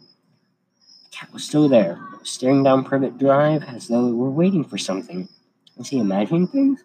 Cat 1.15 1.31
was 1.31 1.45
still 1.45 1.69
there, 1.69 1.97
staring 2.23 2.61
down 2.61 2.83
Privet 2.83 3.17
Drive 3.17 3.63
as 3.63 3.87
though 3.87 4.09
it 4.09 4.15
were 4.15 4.29
waiting 4.29 4.65
for 4.65 4.77
something. 4.77 5.29
Was 5.77 5.87
he 5.87 5.99
imagining 5.99 6.47
things? 6.47 6.83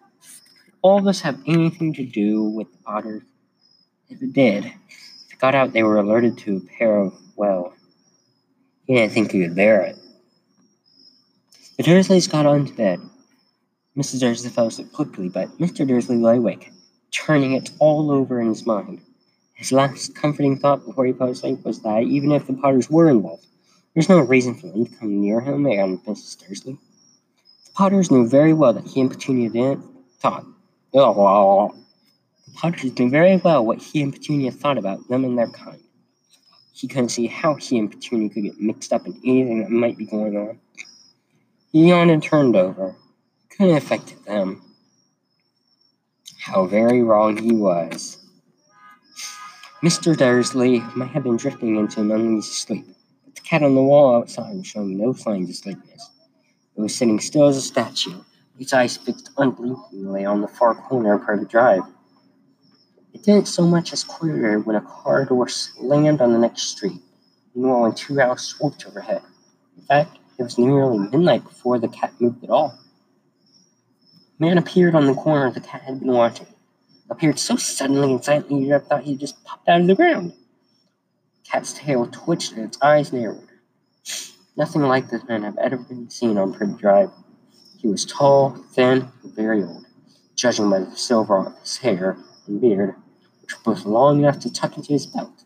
all 0.81 1.01
this 1.01 1.21
have 1.21 1.37
anything 1.45 1.93
to 1.93 2.05
do 2.05 2.43
with 2.43 2.71
the 2.71 2.77
Potters? 2.79 3.23
If 4.09 4.21
it 4.21 4.31
did, 4.31 4.65
if 4.65 5.33
it 5.33 5.39
got 5.39 5.53
out 5.53 5.73
they 5.73 5.83
were 5.83 5.97
alerted 5.97 6.37
to 6.39 6.57
a 6.57 6.77
pair 6.77 6.97
of, 6.97 7.13
well, 7.35 7.73
he 8.87 8.95
didn't 8.95 9.11
think 9.11 9.31
he 9.31 9.41
could 9.41 9.55
bear 9.55 9.81
it. 9.81 9.97
The 11.77 11.83
Dursleys 11.83 12.29
got 12.29 12.45
on 12.45 12.65
to 12.67 12.73
bed. 12.73 12.99
Mrs. 13.97 14.21
Dursley 14.21 14.49
fell 14.49 14.67
asleep 14.67 14.93
quickly, 14.93 15.27
but 15.27 15.49
Mr. 15.59 15.85
Dursley 15.85 16.17
lay 16.17 16.37
awake, 16.37 16.71
turning 17.11 17.51
it 17.53 17.71
all 17.79 18.09
over 18.09 18.39
in 18.39 18.47
his 18.47 18.65
mind. 18.65 19.01
His 19.53 19.73
last 19.73 20.15
comforting 20.15 20.57
thought 20.57 20.85
before 20.85 21.05
he 21.05 21.13
fell 21.13 21.29
asleep 21.29 21.63
was 21.65 21.81
that 21.81 22.03
even 22.03 22.31
if 22.31 22.47
the 22.47 22.53
Potters 22.53 22.89
were 22.89 23.09
involved, 23.09 23.45
there's 23.93 24.09
no 24.09 24.19
reason 24.19 24.55
for 24.55 24.67
them 24.67 24.85
to 24.85 24.95
come 24.95 25.21
near 25.21 25.41
him 25.41 25.65
and 25.65 26.03
Mrs. 26.05 26.37
Dursley. 26.39 26.77
The 27.65 27.71
Potters 27.73 28.11
knew 28.11 28.27
very 28.27 28.53
well 28.53 28.73
that 28.73 28.87
he 28.87 29.01
and 29.01 29.09
Petunia 29.09 29.49
didn't 29.49 29.83
talk. 30.21 30.45
Oh, 30.93 31.73
the 32.45 32.53
Potters 32.53 32.97
knew 32.99 33.09
very 33.09 33.37
well 33.37 33.65
what 33.65 33.81
he 33.81 34.01
and 34.01 34.13
Petunia 34.13 34.51
thought 34.51 34.77
about 34.77 35.07
them 35.07 35.23
and 35.25 35.37
their 35.37 35.49
kind. 35.49 35.81
He 36.73 36.87
couldn't 36.87 37.09
see 37.09 37.27
how 37.27 37.55
he 37.55 37.77
and 37.77 37.91
Petunia 37.91 38.29
could 38.29 38.43
get 38.43 38.59
mixed 38.59 38.91
up 38.91 39.05
in 39.05 39.19
anything 39.23 39.61
that 39.61 39.69
might 39.69 39.97
be 39.97 40.05
going 40.05 40.35
on. 40.35 40.59
He 41.71 41.89
yawned 41.89 42.11
and 42.11 42.23
turned 42.23 42.55
over. 42.55 42.95
Couldn't 43.49 43.77
affect 43.77 44.25
them. 44.25 44.61
How 46.39 46.65
very 46.65 47.03
wrong 47.03 47.37
he 47.37 47.51
was. 47.51 48.17
Mr. 49.83 50.17
Dursley 50.17 50.79
might 50.95 51.09
have 51.11 51.23
been 51.23 51.37
drifting 51.37 51.75
into 51.75 52.01
an 52.01 52.11
uneasy 52.11 52.51
sleep, 52.51 52.87
cat 53.51 53.63
on 53.63 53.75
the 53.75 53.83
wall 53.83 54.15
outside 54.15 54.65
showing 54.65 54.97
no 54.97 55.11
signs 55.11 55.49
of 55.49 55.55
sleepiness. 55.57 56.09
It 56.77 56.79
was 56.79 56.95
sitting 56.95 57.19
still 57.19 57.47
as 57.47 57.57
a 57.57 57.61
statue, 57.61 58.23
its 58.57 58.71
eyes 58.71 58.95
fixed 58.95 59.29
unblinkingly 59.37 60.23
on 60.23 60.39
the 60.39 60.47
far 60.47 60.73
corner 60.73 61.15
of 61.15 61.23
Privet 61.23 61.49
Drive. 61.49 61.81
It 63.13 63.23
didn't 63.23 63.49
so 63.49 63.67
much 63.67 63.91
as 63.91 64.05
quiver 64.05 64.59
when 64.59 64.77
a 64.77 64.81
car 64.81 65.25
door 65.25 65.49
slammed 65.49 66.21
on 66.21 66.31
the 66.31 66.39
next 66.39 66.61
street, 66.69 67.01
nor 67.53 67.81
when 67.81 67.93
two 67.93 68.21
owls 68.21 68.41
swooped 68.41 68.85
overhead. 68.87 69.21
In 69.77 69.83
fact, 69.83 70.17
it 70.39 70.43
was 70.43 70.57
nearly 70.57 70.99
midnight 70.99 71.43
before 71.43 71.77
the 71.77 71.89
cat 71.89 72.13
moved 72.21 72.45
at 72.45 72.49
all. 72.49 72.79
A 74.39 74.41
man 74.41 74.59
appeared 74.59 74.95
on 74.95 75.07
the 75.07 75.13
corner 75.13 75.51
the 75.51 75.59
cat 75.59 75.81
had 75.81 75.99
been 75.99 76.13
watching. 76.13 76.47
Appeared 77.09 77.37
so 77.37 77.57
suddenly 77.57 78.13
and 78.13 78.23
silently 78.23 78.69
have 78.69 78.87
thought 78.87 79.03
he 79.03 79.17
just 79.17 79.43
popped 79.43 79.67
out 79.67 79.81
of 79.81 79.87
the 79.87 79.95
ground. 79.95 80.31
Cat's 81.43 81.73
tail 81.73 82.07
twitched 82.07 82.53
and 82.53 82.65
its 82.65 82.77
eyes 82.81 83.11
narrowed. 83.11 83.47
Nothing 84.57 84.83
like 84.83 85.09
this 85.09 85.23
man 85.27 85.43
had 85.43 85.57
ever 85.57 85.77
been 85.77 86.09
seen 86.09 86.37
on 86.37 86.53
Privet 86.53 86.77
Drive. 86.77 87.11
He 87.77 87.87
was 87.87 88.05
tall, 88.05 88.51
thin, 88.73 89.09
and 89.23 89.35
very 89.35 89.63
old, 89.63 89.85
judging 90.35 90.69
by 90.69 90.79
the 90.79 90.95
silver 90.95 91.47
of 91.47 91.59
his 91.59 91.77
hair 91.77 92.17
and 92.47 92.61
beard, 92.61 92.95
which 93.41 93.55
were 93.55 93.73
both 93.73 93.85
long 93.85 94.19
enough 94.19 94.39
to 94.39 94.51
tuck 94.53 94.77
into 94.77 94.93
his 94.93 95.07
belt. 95.07 95.43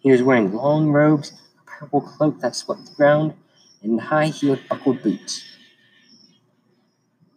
He 0.00 0.10
was 0.10 0.22
wearing 0.22 0.52
long 0.52 0.90
robes, 0.90 1.32
a 1.60 1.70
purple 1.70 2.00
cloak 2.00 2.40
that 2.40 2.56
swept 2.56 2.86
the 2.86 2.94
ground, 2.94 3.34
and 3.82 4.00
high-heeled 4.00 4.60
buckled 4.68 5.02
boots. 5.02 5.44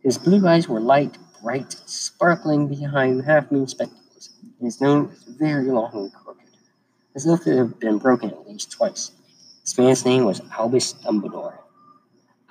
His 0.02 0.18
blue 0.18 0.48
eyes 0.48 0.68
were 0.68 0.80
light, 0.80 1.18
bright, 1.42 1.74
sparkling 1.86 2.68
behind 2.68 3.24
half-moon 3.26 3.68
spectacles, 3.68 4.32
and 4.42 4.66
his 4.66 4.82
nose 4.82 5.10
was 5.10 5.36
very 5.36 5.66
long 5.66 5.92
and 5.94 6.14
as 7.16 7.24
though 7.24 7.34
it 7.36 7.58
had 7.58 7.80
been 7.80 7.98
broken 7.98 8.30
at 8.30 8.48
least 8.48 8.72
twice. 8.72 9.12
This 9.62 9.78
man's 9.78 10.06
name 10.06 10.26
was 10.26 10.42
Albus 10.58 10.94
Dumbledore. 10.94 11.58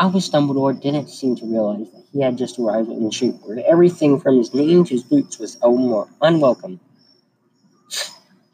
Albus 0.00 0.28
Dumbledore 0.30 0.80
didn't 0.80 1.09
seem 1.09 1.37
to 1.37 1.47
realize 1.47 1.90
that 1.92 2.04
he 2.12 2.21
had 2.23 2.37
just 2.37 2.59
arrived 2.59 2.88
in 2.88 3.04
the 3.04 3.12
street 3.12 3.37
where 3.42 3.62
everything 3.66 4.18
from 4.18 4.38
his 4.38 4.52
name 4.52 4.85
to 4.85 4.94
his 4.94 5.04
boots 5.04 5.38
was 5.38 5.56
more 5.62 6.09
unwelcome. 6.21 6.80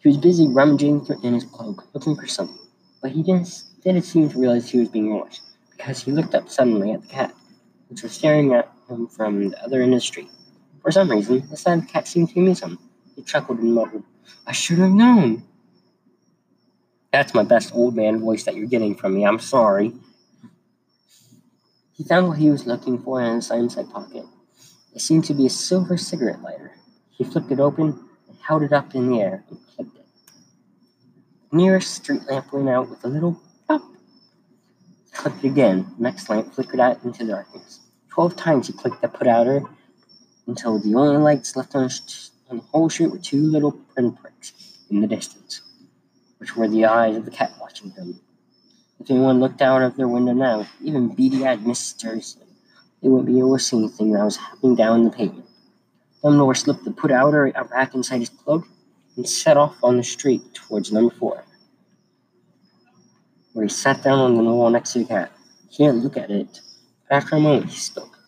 He 0.00 0.08
was 0.08 0.18
busy 0.18 0.48
rummaging 0.48 1.06
in 1.22 1.34
his 1.34 1.44
cloak, 1.44 1.84
looking 1.94 2.16
for 2.16 2.26
something, 2.26 2.58
but 3.00 3.12
he 3.12 3.22
didn't, 3.22 3.62
didn't 3.84 4.02
seem 4.02 4.28
to 4.30 4.38
realize 4.38 4.68
he 4.68 4.78
was 4.80 4.88
being 4.88 5.14
watched, 5.14 5.42
because 5.70 6.02
he 6.02 6.10
looked 6.10 6.34
up 6.34 6.48
suddenly 6.48 6.92
at 6.92 7.02
the 7.02 7.08
cat, 7.08 7.34
which 7.88 8.02
was 8.02 8.12
staring 8.12 8.52
at 8.52 8.70
him 8.88 9.06
from 9.06 9.50
the 9.50 9.62
other 9.62 9.82
end 9.82 9.94
of 9.94 9.98
the 9.98 10.04
street. 10.04 10.30
For 10.82 10.90
some 10.90 11.10
reason, 11.10 11.46
the 11.48 11.56
sight 11.56 11.86
cat 11.88 12.08
seemed 12.08 12.30
to 12.30 12.40
amuse 12.40 12.60
him. 12.60 12.78
He 13.14 13.22
chuckled 13.22 13.58
and 13.58 13.74
muttered, 13.74 14.02
I 14.46 14.52
should 14.52 14.78
have 14.78 14.90
known. 14.90 15.44
That's 17.12 17.34
my 17.34 17.42
best 17.42 17.74
old 17.74 17.96
man 17.96 18.20
voice 18.20 18.44
that 18.44 18.54
you're 18.54 18.66
getting 18.66 18.94
from 18.94 19.14
me. 19.14 19.26
I'm 19.26 19.40
sorry. 19.40 19.92
He 21.92 22.04
found 22.04 22.28
what 22.28 22.38
he 22.38 22.50
was 22.50 22.66
looking 22.66 22.98
for 22.98 23.20
in 23.20 23.36
his 23.36 23.50
inside 23.50 23.90
pocket. 23.90 24.24
It 24.94 25.00
seemed 25.00 25.24
to 25.24 25.34
be 25.34 25.46
a 25.46 25.50
silver 25.50 25.96
cigarette 25.96 26.42
lighter. 26.42 26.72
He 27.10 27.24
flipped 27.24 27.50
it 27.50 27.60
open 27.60 28.08
and 28.28 28.38
held 28.46 28.62
it 28.62 28.72
up 28.72 28.94
in 28.94 29.10
the 29.10 29.20
air 29.20 29.44
and 29.50 29.58
clicked 29.74 29.96
it. 29.96 30.06
The 31.50 31.56
nearest 31.56 31.94
street 31.94 32.22
lamp 32.28 32.52
went 32.52 32.68
out 32.68 32.88
with 32.88 33.04
a 33.04 33.08
little 33.08 33.40
pop. 33.66 33.82
He 35.04 35.10
clicked 35.12 35.44
it 35.44 35.48
again. 35.48 35.92
The 35.96 36.02
next 36.04 36.28
lamp 36.30 36.54
flickered 36.54 36.80
out 36.80 37.04
into 37.04 37.26
darkness. 37.26 37.80
Twelve 38.08 38.36
times 38.36 38.68
he 38.68 38.72
clicked 38.72 39.02
the 39.02 39.08
put 39.08 39.26
outer 39.26 39.62
until 40.46 40.78
the 40.78 40.94
only 40.94 41.16
lights 41.16 41.56
left 41.56 41.74
on, 41.74 41.90
on 42.50 42.56
the 42.58 42.62
whole 42.64 42.88
street 42.88 43.10
were 43.10 43.18
two 43.18 43.42
little 43.42 43.72
pinpricks 43.96 44.52
in 44.90 45.00
the 45.00 45.06
distance, 45.06 45.60
which 46.40 46.56
were 46.56 46.66
the 46.66 46.86
eyes 46.86 47.16
of 47.16 47.26
the 47.26 47.30
cat 47.30 47.52
watching 47.60 47.90
him. 47.90 48.18
If 48.98 49.10
anyone 49.10 49.40
looked 49.40 49.60
out 49.60 49.82
of 49.82 49.96
their 49.96 50.08
window 50.08 50.32
now, 50.32 50.66
even 50.82 51.14
beady-eyed 51.14 51.60
Mrs. 51.60 51.98
Dursley, 51.98 52.46
they 53.02 53.08
wouldn't 53.08 53.28
be 53.28 53.38
able 53.38 53.56
to 53.56 53.62
see 53.62 53.76
anything 53.76 54.12
that 54.12 54.24
was 54.24 54.36
happening 54.38 54.74
down 54.74 55.04
the 55.04 55.10
pavement. 55.10 55.46
Dumbledore 56.24 56.56
slipped 56.56 56.84
the 56.84 56.92
put 56.92 57.10
outer 57.10 57.52
back 57.70 57.94
inside 57.94 58.20
his 58.20 58.30
cloak 58.30 58.66
and 59.16 59.28
set 59.28 59.58
off 59.58 59.76
on 59.82 59.98
the 59.98 60.02
street 60.02 60.54
towards 60.54 60.90
number 60.90 61.14
four, 61.14 61.44
where 63.52 63.66
he 63.66 63.68
sat 63.68 64.02
down 64.02 64.18
on 64.18 64.36
the 64.36 64.42
wall 64.42 64.70
next 64.70 64.94
to 64.94 65.00
the 65.00 65.04
cat. 65.04 65.32
He 65.68 65.84
didn't 65.84 66.02
look 66.02 66.16
at 66.16 66.30
it, 66.30 66.60
but 67.06 67.16
after 67.16 67.36
a 67.36 67.40
moment 67.40 67.70
he 67.70 67.78
spoke. 67.78 68.18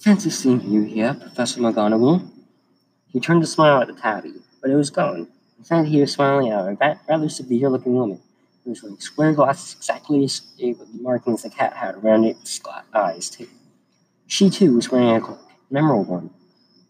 Fancy 0.00 0.30
seeing 0.30 0.60
you 0.62 0.82
here, 0.82 1.14
Professor 1.14 1.60
McGonagall. 1.60 2.28
He 3.08 3.20
turned 3.20 3.42
to 3.42 3.46
smile 3.46 3.82
at 3.82 3.88
the 3.88 3.94
tabby, 3.94 4.32
but 4.60 4.70
it 4.70 4.74
was 4.74 4.90
gone. 4.90 5.28
Instead, 5.62 5.86
he 5.86 6.00
was 6.00 6.10
smiling 6.10 6.50
at 6.50 6.66
a 6.66 6.98
rather 7.08 7.28
severe-looking 7.28 7.94
woman 7.94 8.20
who 8.64 8.70
was 8.70 8.82
wearing 8.82 8.98
square 8.98 9.32
glasses 9.32 9.76
exactly 9.76 10.24
as 10.24 10.40
the 10.58 10.74
markings 11.00 11.44
the 11.44 11.50
cat 11.50 11.72
had 11.72 11.94
around 11.94 12.24
its 12.24 12.60
eyes, 12.92 13.30
too. 13.30 13.46
She, 14.26 14.50
too, 14.50 14.74
was 14.74 14.90
wearing 14.90 15.14
a 15.14 15.20
cloak, 15.20 15.38
one. 15.70 16.30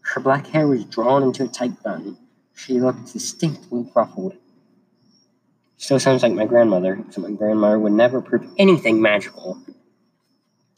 Her 0.01 0.21
black 0.21 0.47
hair 0.47 0.67
was 0.67 0.85
drawn 0.85 1.21
into 1.21 1.43
a 1.43 1.47
tight 1.47 1.83
bun. 1.83 2.17
She 2.55 2.79
looked 2.79 3.13
distinctly 3.13 3.87
ruffled. 3.93 4.37
Still 5.77 5.99
sounds 5.99 6.23
like 6.23 6.33
my 6.33 6.47
grandmother, 6.47 6.97
so 7.11 7.21
my 7.21 7.29
grandmother 7.29 7.77
would 7.77 7.93
never 7.93 8.21
prove 8.21 8.49
anything 8.57 8.99
magical. 8.99 9.59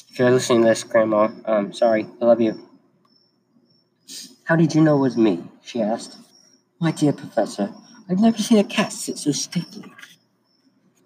If 0.09 0.19
you're 0.19 0.31
listening 0.31 0.63
to 0.63 0.67
this, 0.67 0.83
Grandma, 0.83 1.29
um, 1.45 1.71
sorry, 1.71 2.07
I 2.21 2.25
love 2.25 2.41
you. 2.41 2.59
How 4.43 4.57
did 4.57 4.75
you 4.75 4.81
know 4.81 4.97
it 4.97 4.99
was 4.99 5.15
me? 5.15 5.45
she 5.63 5.81
asked. 5.81 6.17
My 6.81 6.91
dear 6.91 7.13
Professor, 7.13 7.73
I've 8.07 8.19
never 8.19 8.37
seen 8.37 8.59
a 8.59 8.63
cat 8.63 8.93
sit 8.93 9.17
so 9.17 9.31
stiffly. 9.31 9.91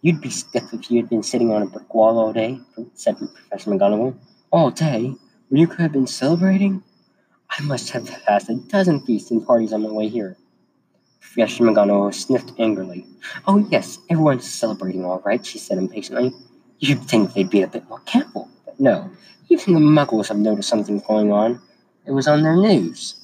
You'd 0.02 0.20
be 0.20 0.30
stiff 0.30 0.74
if 0.74 0.92
you 0.92 0.98
had 0.98 1.10
been 1.10 1.24
sitting 1.24 1.52
on 1.54 1.62
a 1.62 1.66
brick 1.66 1.94
wall 1.94 2.20
all 2.20 2.34
day, 2.34 2.60
said 2.94 3.18
Professor 3.18 3.72
McGonagall. 3.72 4.16
All 4.52 4.70
day? 4.70 5.16
When 5.48 5.62
you 5.62 5.68
could 5.68 5.80
have 5.80 5.94
been 5.94 6.08
celebrating? 6.08 6.84
I 7.50 7.64
must 7.64 7.92
have 7.92 8.06
passed 8.26 8.50
a 8.50 8.56
dozen 8.56 9.00
feasts 9.06 9.32
and 9.32 9.46
parties 9.46 9.72
on 9.72 9.84
my 9.84 9.90
way 9.90 10.10
here. 10.10 10.36
Professor 11.22 11.64
McGonagall 11.64 12.14
sniffed 12.14 12.52
angrily. 12.60 13.06
Oh, 13.48 13.66
yes, 13.72 14.00
everyone's 14.10 14.50
celebrating 14.50 15.06
all 15.06 15.22
right, 15.22 15.46
she 15.46 15.58
said 15.58 15.78
impatiently. 15.78 16.34
You'd 16.80 17.04
think 17.04 17.34
they'd 17.34 17.50
be 17.50 17.62
a 17.62 17.68
bit 17.68 17.88
more 17.88 18.00
careful, 18.02 18.50
but 18.66 18.78
no. 18.78 19.10
Even 19.48 19.74
the 19.74 19.80
muggles 19.80 20.28
have 20.28 20.38
noticed 20.38 20.68
something 20.68 21.00
going 21.08 21.32
on. 21.32 21.62
It 22.06 22.12
was 22.12 22.28
on 22.28 22.44
their 22.44 22.58
news. 22.58 23.19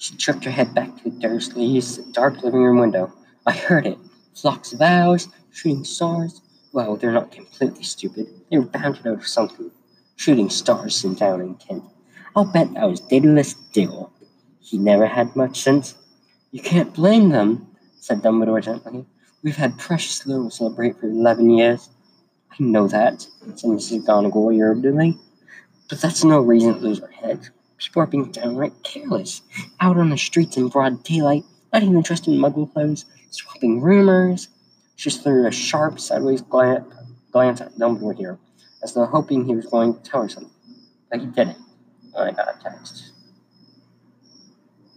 She 0.00 0.16
jerked 0.16 0.46
her 0.46 0.50
head 0.50 0.74
back 0.74 0.96
to 0.96 1.10
the 1.10 1.10
Dursley's 1.10 1.98
dark 2.12 2.42
living 2.42 2.62
room 2.62 2.78
window. 2.78 3.12
I 3.46 3.52
heard 3.52 3.86
it. 3.86 3.98
Flocks 4.34 4.72
of 4.72 4.80
owls, 4.80 5.28
shooting 5.52 5.84
stars. 5.84 6.40
Well, 6.72 6.96
they're 6.96 7.12
not 7.12 7.30
completely 7.30 7.82
stupid. 7.82 8.26
They 8.50 8.56
were 8.56 8.64
bound 8.64 8.96
to 8.96 9.04
notice 9.04 9.30
something. 9.30 9.70
Shooting 10.16 10.48
stars 10.48 11.04
in 11.04 11.16
down 11.16 11.42
in 11.42 11.54
Kent. 11.56 11.84
I'll 12.34 12.50
bet 12.50 12.72
that 12.72 12.88
was 12.88 13.00
Daedalus 13.00 13.52
Diggle. 13.74 14.10
He 14.60 14.78
never 14.78 15.04
had 15.04 15.36
much 15.36 15.60
sense. 15.60 15.94
You 16.50 16.62
can't 16.62 16.94
blame 16.94 17.28
them, 17.28 17.66
said 17.98 18.22
Dumbledore 18.22 18.64
gently. 18.64 19.04
We've 19.42 19.56
had 19.56 19.78
precious 19.78 20.24
little 20.24 20.48
to 20.48 20.56
celebrate 20.56 20.98
for 20.98 21.08
eleven 21.08 21.50
years. 21.50 21.90
I 22.50 22.56
know 22.58 22.88
that, 22.88 23.20
said 23.20 23.68
Mrs. 23.68 24.06
McGonagall 24.06 24.56
irritably. 24.56 25.18
But 25.90 26.00
that's 26.00 26.24
no 26.24 26.40
reason 26.40 26.72
to 26.72 26.80
lose 26.80 27.00
our 27.00 27.10
heads. 27.10 27.50
Being 28.10 28.30
downright 28.30 28.82
careless, 28.82 29.42
out 29.80 29.96
on 29.96 30.10
the 30.10 30.18
streets 30.18 30.56
in 30.56 30.68
broad 30.68 31.02
daylight, 31.02 31.44
not 31.72 31.82
even 31.82 32.02
dressed 32.02 32.28
in 32.28 32.34
muggle 32.34 32.72
clothes, 32.72 33.04
swapping 33.30 33.80
rumors. 33.80 34.48
She 34.96 35.10
just 35.10 35.22
threw 35.22 35.46
a 35.46 35.50
sharp, 35.50 35.98
sideways 35.98 36.42
glance, 36.42 36.86
glance 37.32 37.60
at 37.60 37.74
Dumbledore 37.74 38.16
here, 38.16 38.38
as 38.82 38.94
though 38.94 39.06
hoping 39.06 39.44
he 39.46 39.54
was 39.54 39.66
going 39.66 39.94
to 39.94 40.00
tell 40.00 40.22
her 40.22 40.28
something. 40.28 40.52
But 41.10 41.20
he 41.20 41.26
didn't. 41.26 41.58
I 42.16 42.32
got 42.32 42.48
a 42.48 42.62
text. 42.62 43.12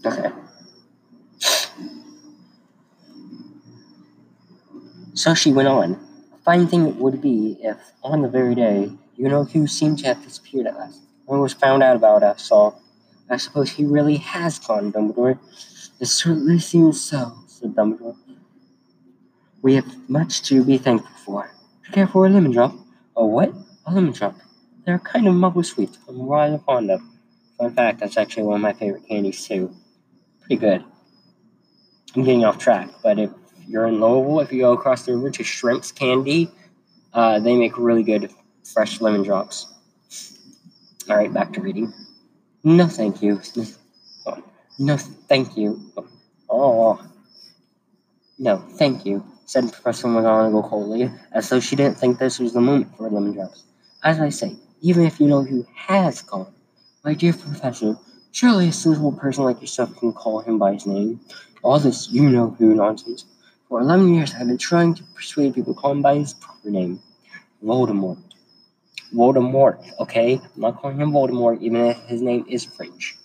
Okay. 0.05 0.29
So 5.13 5.33
she 5.33 5.53
went 5.53 5.67
on. 5.67 5.93
A 6.33 6.37
fine 6.43 6.67
thing 6.67 6.87
it 6.87 6.95
would 6.95 7.21
be 7.21 7.57
if, 7.61 7.77
on 8.03 8.21
the 8.21 8.29
very 8.29 8.55
day, 8.55 8.91
you 9.15 9.29
know 9.29 9.45
who 9.45 9.67
seemed 9.67 9.99
to 9.99 10.07
have 10.07 10.23
disappeared 10.23 10.67
at 10.67 10.75
last, 10.75 11.01
and 11.27 11.41
was 11.41 11.53
found 11.53 11.83
out 11.83 11.95
about 11.95 12.23
us 12.23 12.51
all. 12.51 12.81
I 13.29 13.37
suppose 13.37 13.71
he 13.71 13.85
really 13.85 14.17
has 14.17 14.59
gone, 14.59 14.91
Dumbledore. 14.91 15.39
It 15.99 16.07
certainly 16.07 16.59
seems 16.59 17.01
so, 17.01 17.33
said 17.47 17.75
Dumbledore. 17.75 18.17
We 19.61 19.75
have 19.75 20.09
much 20.09 20.43
to 20.43 20.63
be 20.63 20.77
thankful 20.77 21.15
for. 21.25 21.51
Care 21.91 22.07
for 22.07 22.25
a 22.25 22.29
lemon 22.29 22.51
drop? 22.51 22.75
A 23.15 23.25
what? 23.25 23.53
A 23.85 23.93
lemon 23.93 24.11
drop. 24.11 24.35
They're 24.85 24.99
kind 24.99 25.27
of 25.27 25.33
muggle 25.33 25.65
sweet. 25.65 25.97
I'm 26.07 26.21
rather 26.23 26.57
fond 26.59 26.91
of. 26.91 27.01
Fun 27.57 27.73
fact, 27.73 27.99
that's 27.99 28.17
actually 28.17 28.43
one 28.43 28.55
of 28.55 28.61
my 28.61 28.73
favorite 28.73 29.07
candies 29.07 29.47
too. 29.47 29.73
Pretty 30.41 30.57
good. 30.57 30.83
I'm 32.15 32.23
getting 32.23 32.43
off 32.43 32.57
track, 32.57 32.89
but 33.01 33.17
if 33.17 33.29
you're 33.67 33.87
in 33.87 34.01
Louisville, 34.01 34.41
if 34.41 34.51
you 34.51 34.61
go 34.61 34.73
across 34.73 35.05
the 35.05 35.15
river 35.15 35.31
to 35.31 35.43
Schimpff's 35.43 35.91
Candy, 35.91 36.51
uh, 37.13 37.39
they 37.39 37.55
make 37.55 37.77
really 37.77 38.03
good 38.03 38.31
fresh 38.63 38.99
lemon 39.01 39.23
drops. 39.23 39.72
All 41.09 41.17
right, 41.17 41.33
back 41.33 41.51
to 41.53 41.61
reading. 41.61 41.93
No, 42.63 42.87
thank 42.87 43.21
you. 43.21 43.41
No, 44.79 44.97
thank 44.97 45.57
you. 45.57 45.91
Oh, 46.49 46.99
no, 48.39 48.57
thank 48.57 49.05
you, 49.05 49.23
said 49.45 49.71
Professor 49.71 50.07
McGonagall 50.07 50.69
coldly, 50.69 51.11
as 51.33 51.49
though 51.49 51.59
she 51.59 51.75
didn't 51.75 51.97
think 51.97 52.19
this 52.19 52.39
was 52.39 52.53
the 52.53 52.61
moment 52.61 52.95
for 52.95 53.09
lemon 53.09 53.33
drops. 53.33 53.63
As 54.03 54.19
I 54.19 54.29
say, 54.29 54.55
even 54.81 55.05
if 55.05 55.19
you 55.19 55.27
know 55.27 55.43
who 55.43 55.65
has 55.75 56.21
gone, 56.21 56.53
my 57.03 57.13
dear 57.13 57.33
Professor, 57.33 57.97
surely 58.31 58.69
a 58.69 58.73
sensible 58.73 59.11
person 59.11 59.43
like 59.43 59.61
yourself 59.61 59.95
can 59.97 60.13
call 60.13 60.39
him 60.39 60.57
by 60.57 60.73
his 60.73 60.85
name. 60.85 61.19
All 61.63 61.79
this 61.79 62.09
you 62.09 62.29
know 62.29 62.55
who 62.57 62.75
nonsense. 62.75 63.25
For 63.67 63.81
eleven 63.81 64.13
years 64.13 64.33
I've 64.33 64.47
been 64.47 64.57
trying 64.57 64.95
to 64.95 65.03
persuade 65.15 65.55
people 65.55 65.73
to 65.73 65.79
call 65.79 65.91
him 65.91 66.01
by 66.01 66.15
his 66.15 66.33
proper 66.33 66.69
name. 66.69 67.01
Voldemort. 67.63 68.17
Voldemort, 69.13 69.79
okay? 69.99 70.35
I'm 70.35 70.61
not 70.61 70.81
calling 70.81 70.99
him 70.99 71.11
Voldemort, 71.11 71.61
even 71.61 71.85
if 71.85 71.97
his 72.07 72.21
name 72.21 72.45
is 72.47 72.65
French. 72.65 73.15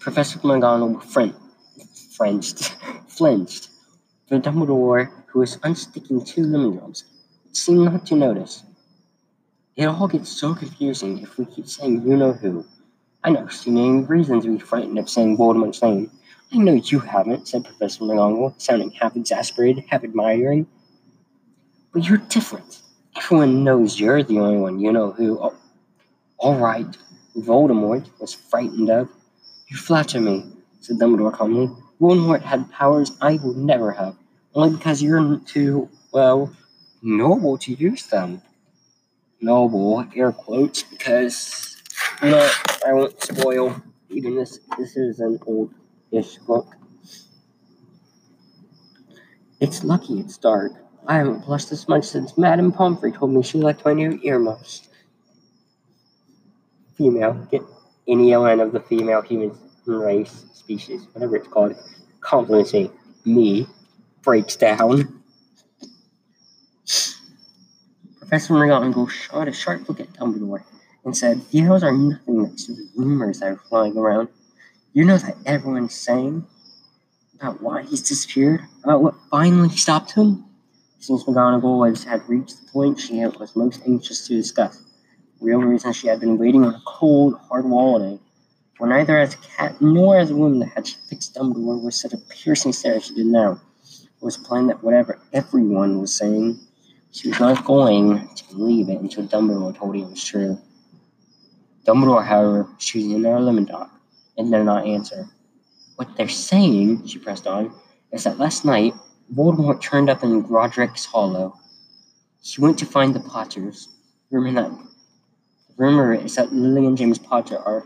Professor 0.00 0.38
McGonagall 0.38 1.02
fren- 1.02 1.34
flinched, 2.16 2.76
flinched. 3.08 3.68
The 4.28 4.40
Dumbledore, 4.40 5.10
who 5.26 5.40
was 5.40 5.58
unsticking 5.58 6.26
two 6.26 6.44
lemon 6.44 6.76
drops, 6.78 7.04
seemed 7.52 7.84
not 7.84 8.06
to 8.06 8.16
notice. 8.16 8.62
It 9.76 9.86
all 9.86 10.08
gets 10.08 10.30
so 10.30 10.54
confusing 10.54 11.18
if 11.18 11.36
we 11.36 11.44
keep 11.44 11.66
saying 11.66 12.02
you 12.02 12.16
know 12.16 12.32
who. 12.32 12.64
I 13.22 13.30
know 13.30 13.48
so 13.48 13.70
many 13.70 14.04
reasons 14.04 14.44
to 14.44 14.52
be 14.56 14.58
frightened 14.58 14.98
of 14.98 15.10
saying 15.10 15.36
Voldemort's 15.36 15.82
name. 15.82 16.10
I 16.52 16.56
know 16.56 16.74
you 16.74 16.98
haven't, 17.00 17.48
said 17.48 17.64
Professor 17.64 18.04
McGonagall, 18.04 18.60
sounding 18.60 18.90
half 18.92 19.16
exasperated, 19.16 19.84
half 19.88 20.04
admiring. 20.04 20.66
But 21.92 22.08
you're 22.08 22.18
different. 22.18 22.80
Everyone 23.20 23.64
knows 23.64 24.00
you're 24.00 24.22
the 24.22 24.38
only 24.38 24.58
one 24.58 24.80
you 24.80 24.92
know 24.92 25.12
who. 25.12 25.38
Oh, 25.40 25.54
all 26.38 26.58
right, 26.58 26.96
Voldemort 27.36 28.08
was 28.18 28.34
frightened 28.34 28.90
of. 28.90 29.08
You 29.68 29.76
flatter 29.76 30.20
me, 30.20 30.52
said 30.80 30.96
Dumbledore 30.96 31.32
calmly. 31.32 31.68
Voldemort 32.00 32.42
had 32.42 32.70
powers 32.70 33.12
I 33.20 33.38
would 33.42 33.56
never 33.56 33.92
have, 33.92 34.16
only 34.54 34.76
because 34.76 35.02
you're 35.02 35.38
too, 35.46 35.88
well, 36.12 36.52
noble 37.02 37.58
to 37.58 37.72
use 37.74 38.06
them 38.06 38.42
noble 39.40 40.06
air 40.14 40.32
quotes 40.32 40.82
because 40.82 41.76
you 42.22 42.30
know 42.30 42.50
I 42.86 42.92
won't 42.92 43.20
spoil 43.22 43.80
even 44.10 44.36
this 44.36 44.60
this 44.78 44.96
is 44.96 45.20
an 45.20 45.38
old 45.46 45.72
ish 46.12 46.36
book. 46.38 46.76
It's 49.60 49.84
lucky 49.84 50.20
it's 50.20 50.38
dark. 50.38 50.72
I 51.10 51.14
haven't 51.14 51.44
blushed 51.44 51.70
this 51.70 51.88
much 51.88 52.04
since 52.04 52.38
Madame 52.38 52.70
Pomfrey 52.70 53.10
told 53.10 53.32
me 53.32 53.42
she 53.42 53.58
liked 53.58 53.84
my 53.84 53.94
new 53.94 54.20
earmuffs. 54.22 54.88
Female, 56.96 57.34
get 57.50 57.62
any 58.06 58.32
element 58.32 58.60
of 58.60 58.70
the 58.70 58.78
female 58.78 59.20
human 59.20 59.58
race, 59.86 60.44
species, 60.52 61.08
whatever 61.12 61.34
it's 61.34 61.48
called, 61.48 61.74
compliments 62.20 62.72
me. 62.72 62.92
Me 63.24 63.66
breaks 64.22 64.54
down. 64.54 65.20
Professor 68.20 68.54
McGonagall 68.54 69.10
shot 69.10 69.48
a 69.48 69.52
sharp 69.52 69.88
look 69.88 69.98
at 69.98 70.12
Dumbledore 70.12 70.62
and 71.04 71.16
said, 71.16 71.42
Heroes 71.50 71.82
are 71.82 71.90
nothing 71.90 72.44
next 72.44 72.66
to 72.66 72.72
the 72.74 72.88
rumors 72.94 73.40
that 73.40 73.46
are 73.48 73.56
flying 73.68 73.98
around. 73.98 74.28
You 74.92 75.04
know 75.04 75.18
that 75.18 75.38
everyone's 75.44 75.92
saying 75.92 76.46
about 77.34 77.60
why 77.60 77.82
he's 77.82 78.00
disappeared, 78.00 78.60
about 78.84 79.02
what 79.02 79.14
finally 79.28 79.70
stopped 79.70 80.12
him? 80.12 80.44
Since 81.02 81.24
McGonagall 81.24 81.78
was, 81.78 82.04
had 82.04 82.28
reached 82.28 82.60
the 82.60 82.70
point 82.70 83.00
she 83.00 83.24
was 83.24 83.56
most 83.56 83.80
anxious 83.86 84.26
to 84.26 84.34
discuss, 84.34 84.76
the 84.76 85.46
real 85.46 85.60
reason 85.60 85.94
she 85.94 86.08
had 86.08 86.20
been 86.20 86.36
waiting 86.36 86.62
on 86.62 86.74
a 86.74 86.82
cold, 86.86 87.36
hard 87.48 87.64
wall 87.64 87.94
all 87.94 87.98
day, 87.98 88.20
for 88.76 88.86
neither 88.86 89.16
as 89.18 89.32
a 89.32 89.38
cat 89.38 89.80
nor 89.80 90.18
as 90.18 90.30
a 90.30 90.36
woman 90.36 90.68
had 90.68 90.86
she 90.86 90.96
fixed 91.08 91.34
Dumbledore 91.34 91.82
with 91.82 91.94
such 91.94 92.12
a 92.12 92.18
piercing 92.18 92.74
stare 92.74 92.96
as 92.96 93.06
she 93.06 93.14
did 93.14 93.24
now. 93.24 93.52
It 93.82 94.22
was 94.22 94.36
plain 94.36 94.66
that 94.66 94.84
whatever 94.84 95.18
everyone 95.32 96.02
was 96.02 96.14
saying, 96.14 96.60
she 97.12 97.30
was 97.30 97.40
not 97.40 97.64
going 97.64 98.28
to 98.34 98.44
believe 98.48 98.90
it 98.90 99.00
until 99.00 99.26
Dumbledore 99.26 99.74
told 99.74 99.96
her 99.96 100.02
it 100.04 100.10
was 100.10 100.22
true. 100.22 100.58
Dumbledore, 101.86 102.26
however, 102.26 102.64
was 102.64 102.84
choosing 102.84 103.14
another 103.14 103.40
lemon 103.40 103.64
drop 103.64 103.90
and 104.36 104.52
did 104.52 104.64
not 104.64 104.86
answer. 104.86 105.30
What 105.96 106.14
they're 106.18 106.28
saying, 106.28 107.06
she 107.06 107.18
pressed 107.18 107.46
on, 107.46 107.74
is 108.12 108.24
that 108.24 108.38
last 108.38 108.66
night 108.66 108.92
Voldemort 109.34 109.80
turned 109.80 110.10
up 110.10 110.24
in 110.24 110.42
Godric's 110.42 111.04
Hollow. 111.04 111.54
He 112.42 112.60
went 112.60 112.78
to 112.78 112.86
find 112.86 113.14
the 113.14 113.20
Potters, 113.20 113.88
in 114.32 114.54
that 114.54 114.70
rumor 115.76 116.14
is 116.14 116.36
that 116.36 116.52
Lily 116.52 116.86
and 116.86 116.96
James 116.96 117.18
Potter 117.18 117.58
are 117.58 117.84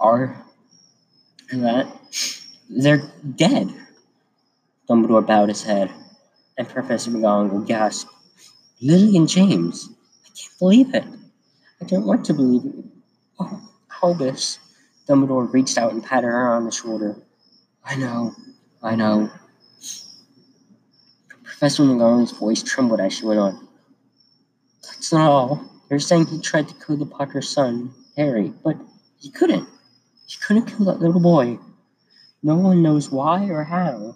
are 0.00 0.44
that 1.52 1.86
they're 2.68 3.02
dead. 3.36 3.72
Dumbledore 4.88 5.26
bowed 5.26 5.48
his 5.48 5.62
head, 5.62 5.90
and 6.56 6.68
Professor 6.68 7.10
McGonagall 7.10 7.66
gasped, 7.66 8.10
Lily 8.80 9.16
and 9.16 9.28
James? 9.28 9.88
I 10.24 10.28
can't 10.28 10.58
believe 10.58 10.94
it. 10.94 11.04
I 11.80 11.84
don't 11.84 12.06
want 12.06 12.24
to 12.26 12.34
believe 12.34 12.64
it. 12.64 12.84
Oh, 13.38 13.68
Albus. 14.02 14.58
Dumbledore 15.08 15.52
reached 15.52 15.78
out 15.78 15.92
and 15.92 16.04
patted 16.04 16.26
her 16.26 16.52
on 16.52 16.64
the 16.64 16.70
shoulder. 16.70 17.16
I 17.84 17.96
know, 17.96 18.34
I 18.82 18.94
know. 18.94 19.30
Professor 21.58 21.82
McGonagall's 21.82 22.30
voice 22.30 22.62
trembled 22.62 23.00
as 23.00 23.12
she 23.14 23.26
went 23.26 23.40
on. 23.40 23.68
That's 24.84 25.12
not 25.12 25.28
all. 25.28 25.64
They're 25.88 25.98
saying 25.98 26.26
he 26.26 26.40
tried 26.40 26.68
to 26.68 26.74
kill 26.86 26.96
the 26.96 27.04
Potter's 27.04 27.48
son, 27.48 27.92
Harry, 28.16 28.52
but 28.62 28.76
he 29.18 29.32
couldn't. 29.32 29.68
He 30.28 30.36
couldn't 30.40 30.66
kill 30.66 30.86
that 30.86 31.00
little 31.00 31.20
boy. 31.20 31.58
No 32.44 32.54
one 32.54 32.80
knows 32.80 33.10
why 33.10 33.46
or 33.46 33.64
how. 33.64 34.14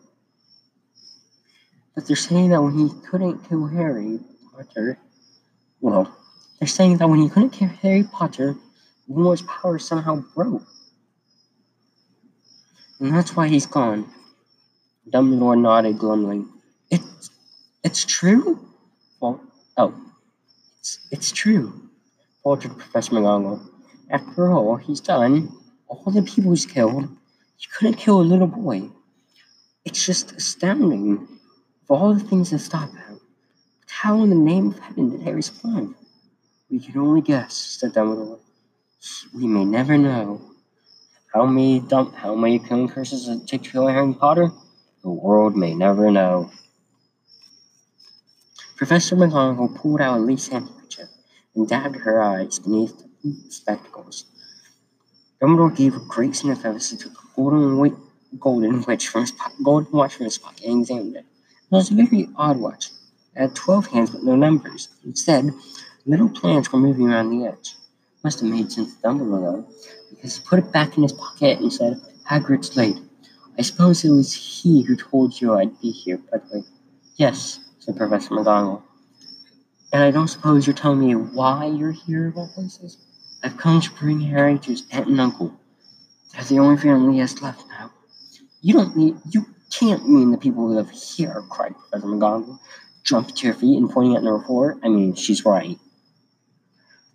But 1.96 2.07
they're 2.07 2.14
saying 2.14 2.50
that 2.50 2.62
when 2.62 2.78
he 2.78 2.88
couldn't 3.11 3.48
kill 3.48 3.66
Harry 3.66 4.20
Potter, 4.55 4.96
well, 5.81 6.16
they're 6.61 6.68
saying 6.68 6.98
that 6.98 7.09
when 7.09 7.22
he 7.22 7.28
couldn't 7.28 7.50
kill 7.50 7.70
Harry 7.70 8.05
Potter, 8.05 8.55
Voldemort's 9.11 9.42
power 9.48 9.81
somehow 9.81 10.22
broke. 10.37 10.62
And 13.00 13.12
that's 13.12 13.35
why 13.35 13.48
he's 13.48 13.66
gone. 13.66 14.09
Dumbledore 15.11 15.61
nodded 15.61 15.98
glumly. 15.98 16.51
It's 17.84 18.04
true? 18.04 18.60
Well, 19.20 19.40
oh, 19.76 19.94
it's 20.78 21.00
it's 21.10 21.32
true, 21.32 21.90
faltered 22.44 22.78
Professor 22.78 23.12
McGonagall. 23.12 23.60
After 24.10 24.52
all 24.52 24.76
he's 24.76 25.00
done, 25.00 25.52
all 25.88 26.12
the 26.12 26.22
people 26.22 26.52
he's 26.52 26.64
killed, 26.64 27.08
he 27.56 27.66
couldn't 27.76 27.94
kill 27.94 28.20
a 28.20 28.22
little 28.22 28.46
boy. 28.46 28.90
It's 29.84 30.04
just 30.06 30.32
astounding. 30.32 31.26
Of 31.82 31.90
all 31.90 32.14
the 32.14 32.20
things 32.20 32.50
that 32.50 32.60
stop 32.60 32.90
him, 32.90 33.20
but 33.80 33.90
how 33.90 34.22
in 34.22 34.30
the 34.30 34.36
name 34.36 34.68
of 34.68 34.78
heaven 34.78 35.10
did 35.10 35.22
Harry 35.22 35.42
survive? 35.42 35.92
We 36.70 36.78
can 36.78 36.98
only 37.00 37.20
guess, 37.20 37.54
said 37.54 37.94
Dumbledore. 37.94 38.38
We 39.34 39.48
may 39.48 39.64
never 39.64 39.98
know. 39.98 40.40
How 41.34 41.46
many 41.46 41.80
dump 41.80 42.14
how 42.14 42.36
many 42.36 42.60
killing 42.60 42.88
curses 42.88 43.26
it 43.26 43.48
take 43.48 43.64
to 43.64 43.70
kill 43.70 43.88
Harry 43.88 44.14
Potter? 44.14 44.52
The 45.02 45.10
world 45.10 45.56
may 45.56 45.74
never 45.74 46.12
know. 46.12 46.50
Professor 48.76 49.16
McGonagall 49.16 49.74
pulled 49.76 50.00
out 50.00 50.18
a 50.18 50.22
lace 50.22 50.48
handkerchief 50.48 51.08
and 51.54 51.68
dabbed 51.68 51.96
her 51.96 52.22
eyes 52.22 52.58
beneath 52.58 53.02
the 53.22 53.35
spectacles. 53.50 54.26
Dumbledore 55.40 55.74
gave 55.76 55.94
a 55.96 56.00
great 56.00 56.35
sniff 56.37 56.64
as 56.64 56.90
he 56.90 56.96
took 56.96 57.12
a 57.12 57.26
golden, 57.37 57.78
witch, 57.78 57.94
golden 58.38 58.82
witch 58.82 59.08
from 59.08 59.22
his 59.22 59.32
po- 59.32 59.52
golden 59.62 59.92
watch 59.92 60.14
from 60.14 60.24
his 60.24 60.38
pocket 60.38 60.64
and 60.64 60.80
examined 60.82 61.16
it. 61.16 61.26
It 61.26 61.70
was 61.70 61.90
a 61.90 61.94
very 61.94 62.28
odd 62.37 62.58
watch. 62.58 62.90
It 63.35 63.40
had 63.40 63.54
twelve 63.54 63.87
hands 63.88 64.11
but 64.11 64.22
no 64.22 64.37
numbers. 64.37 64.88
Instead, 65.04 65.50
little 66.06 66.28
planets 66.28 66.72
were 66.72 66.78
moving 66.78 67.11
around 67.11 67.30
the 67.30 67.46
edge. 67.46 67.76
Must 68.24 68.40
have 68.40 68.48
made 68.50 68.70
sense 68.72 68.94
to 68.94 69.00
Dumbledore 69.02 69.40
though, 69.42 69.68
because 70.11 70.37
he 70.37 70.44
put 70.44 70.61
it 70.61 70.72
back 70.72 70.96
in 70.96 71.02
his 71.02 71.12
pocket 71.12 71.58
and 71.61 71.72
said, 71.72 72.00
Hagrid's 72.30 72.76
late. 72.76 72.98
I 73.58 73.62
suppose 73.62 74.04
it 74.04 74.11
was 74.11 74.32
he 74.32 74.82
who 74.82 74.96
told 74.96 75.40
you 75.40 75.54
I'd 75.54 75.78
be 75.80 75.90
here, 75.90 76.18
by 76.18 76.38
the 76.38 76.58
way. 76.58 76.64
Yes, 77.16 77.61
said 77.82 77.96
Professor 77.96 78.30
McGonagall. 78.30 78.80
And 79.92 80.04
I 80.04 80.12
don't 80.12 80.28
suppose 80.28 80.66
you're 80.66 80.76
telling 80.76 81.00
me 81.00 81.16
why 81.16 81.66
you're 81.66 81.90
here 81.90 82.28
of 82.28 82.36
all 82.36 82.48
places? 82.54 82.96
I've 83.42 83.56
come 83.56 83.80
to 83.80 83.90
bring 83.98 84.20
Harry 84.20 84.56
to 84.56 84.70
his 84.70 84.84
aunt 84.92 85.08
and 85.08 85.20
uncle. 85.20 85.52
They're 86.32 86.44
the 86.44 86.60
only 86.60 86.80
family 86.80 87.14
he 87.14 87.18
has 87.18 87.42
left 87.42 87.64
now. 87.68 87.90
You 88.60 88.74
don't 88.74 88.96
mean 88.96 89.20
you 89.30 89.46
can't 89.72 90.08
mean 90.08 90.30
the 90.30 90.38
people 90.38 90.68
who 90.68 90.74
live 90.74 90.90
here, 90.90 91.42
cried 91.50 91.74
Professor 91.76 92.06
McGonagall, 92.06 92.60
jumping 93.02 93.34
to 93.34 93.48
her 93.48 93.54
feet 93.54 93.78
and 93.78 93.90
pointing 93.90 94.14
at 94.14 94.22
number 94.22 94.46
four. 94.46 94.78
I 94.84 94.88
mean, 94.88 95.16
she's 95.16 95.44
right. 95.44 95.76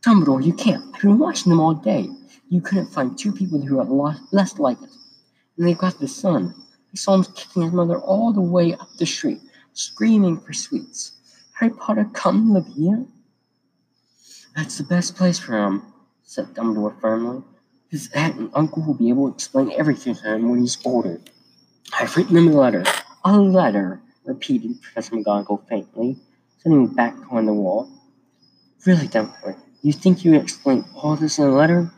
Dumbledore, 0.01 0.45
you 0.45 0.53
can't. 0.53 0.84
I've 0.93 1.01
been 1.01 1.17
watching 1.17 1.49
them 1.49 1.62
all 1.62 1.75
day. 1.75 2.10
You 2.49 2.60
couldn't 2.60 2.88
find 2.93 3.17
two 3.17 3.32
people 3.32 3.62
who 3.62 3.80
are 3.80 3.86
lo- 3.86 4.15
less 4.34 4.60
like 4.60 4.82
us. 4.82 4.97
And 5.58 5.65
they've 5.65 5.77
got 5.77 5.99
the 5.99 6.10
son. 6.10 6.53
I 6.93 6.97
saw 6.97 7.15
him 7.15 7.23
kicking 7.23 7.63
his 7.63 7.71
mother 7.71 7.97
all 7.99 8.34
the 8.34 8.41
way 8.41 8.73
up 8.73 8.89
the 8.97 9.06
street, 9.06 9.39
screaming 9.78 10.40
for 10.40 10.54
sweets. 10.54 11.12
Harry 11.54 11.72
Potter, 11.72 12.10
come 12.12 12.52
live 12.52 12.68
here? 12.76 13.06
That's 14.56 14.78
the 14.80 14.84
best 14.84 15.16
place 15.16 15.38
for 15.38 15.56
him, 15.56 15.84
said 16.24 16.56
Dumbledore 16.56 17.00
firmly. 17.00 17.44
His 17.90 18.10
aunt 18.16 18.38
and 18.38 18.50
uncle 18.56 18.84
will 18.84 18.96
be 18.96 19.10
able 19.10 19.30
to 19.30 19.36
explain 19.36 19.72
everything 19.78 20.16
to 20.16 20.34
him 20.34 20.50
when 20.50 20.62
he's 20.62 20.80
older. 20.84 21.22
I've 21.94 22.18
written 22.18 22.36
him 22.36 22.48
a 22.48 22.58
letter. 22.58 22.84
A 23.24 23.40
letter, 23.40 24.02
repeated 24.26 24.82
Professor 24.82 25.16
McGonagall 25.16 25.68
faintly, 25.70 26.18
sitting 26.58 26.88
back 26.88 27.16
on 27.30 27.46
the 27.46 27.54
wall. 27.54 27.88
Really, 28.86 29.08
Dumbledore, 29.08 29.58
you 29.84 29.94
think 29.94 30.26
you 30.26 30.32
can 30.32 30.42
explain 30.42 30.86
all 30.96 31.16
this 31.16 31.38
in 31.38 31.46
a 31.46 31.56
letter? 31.56 31.92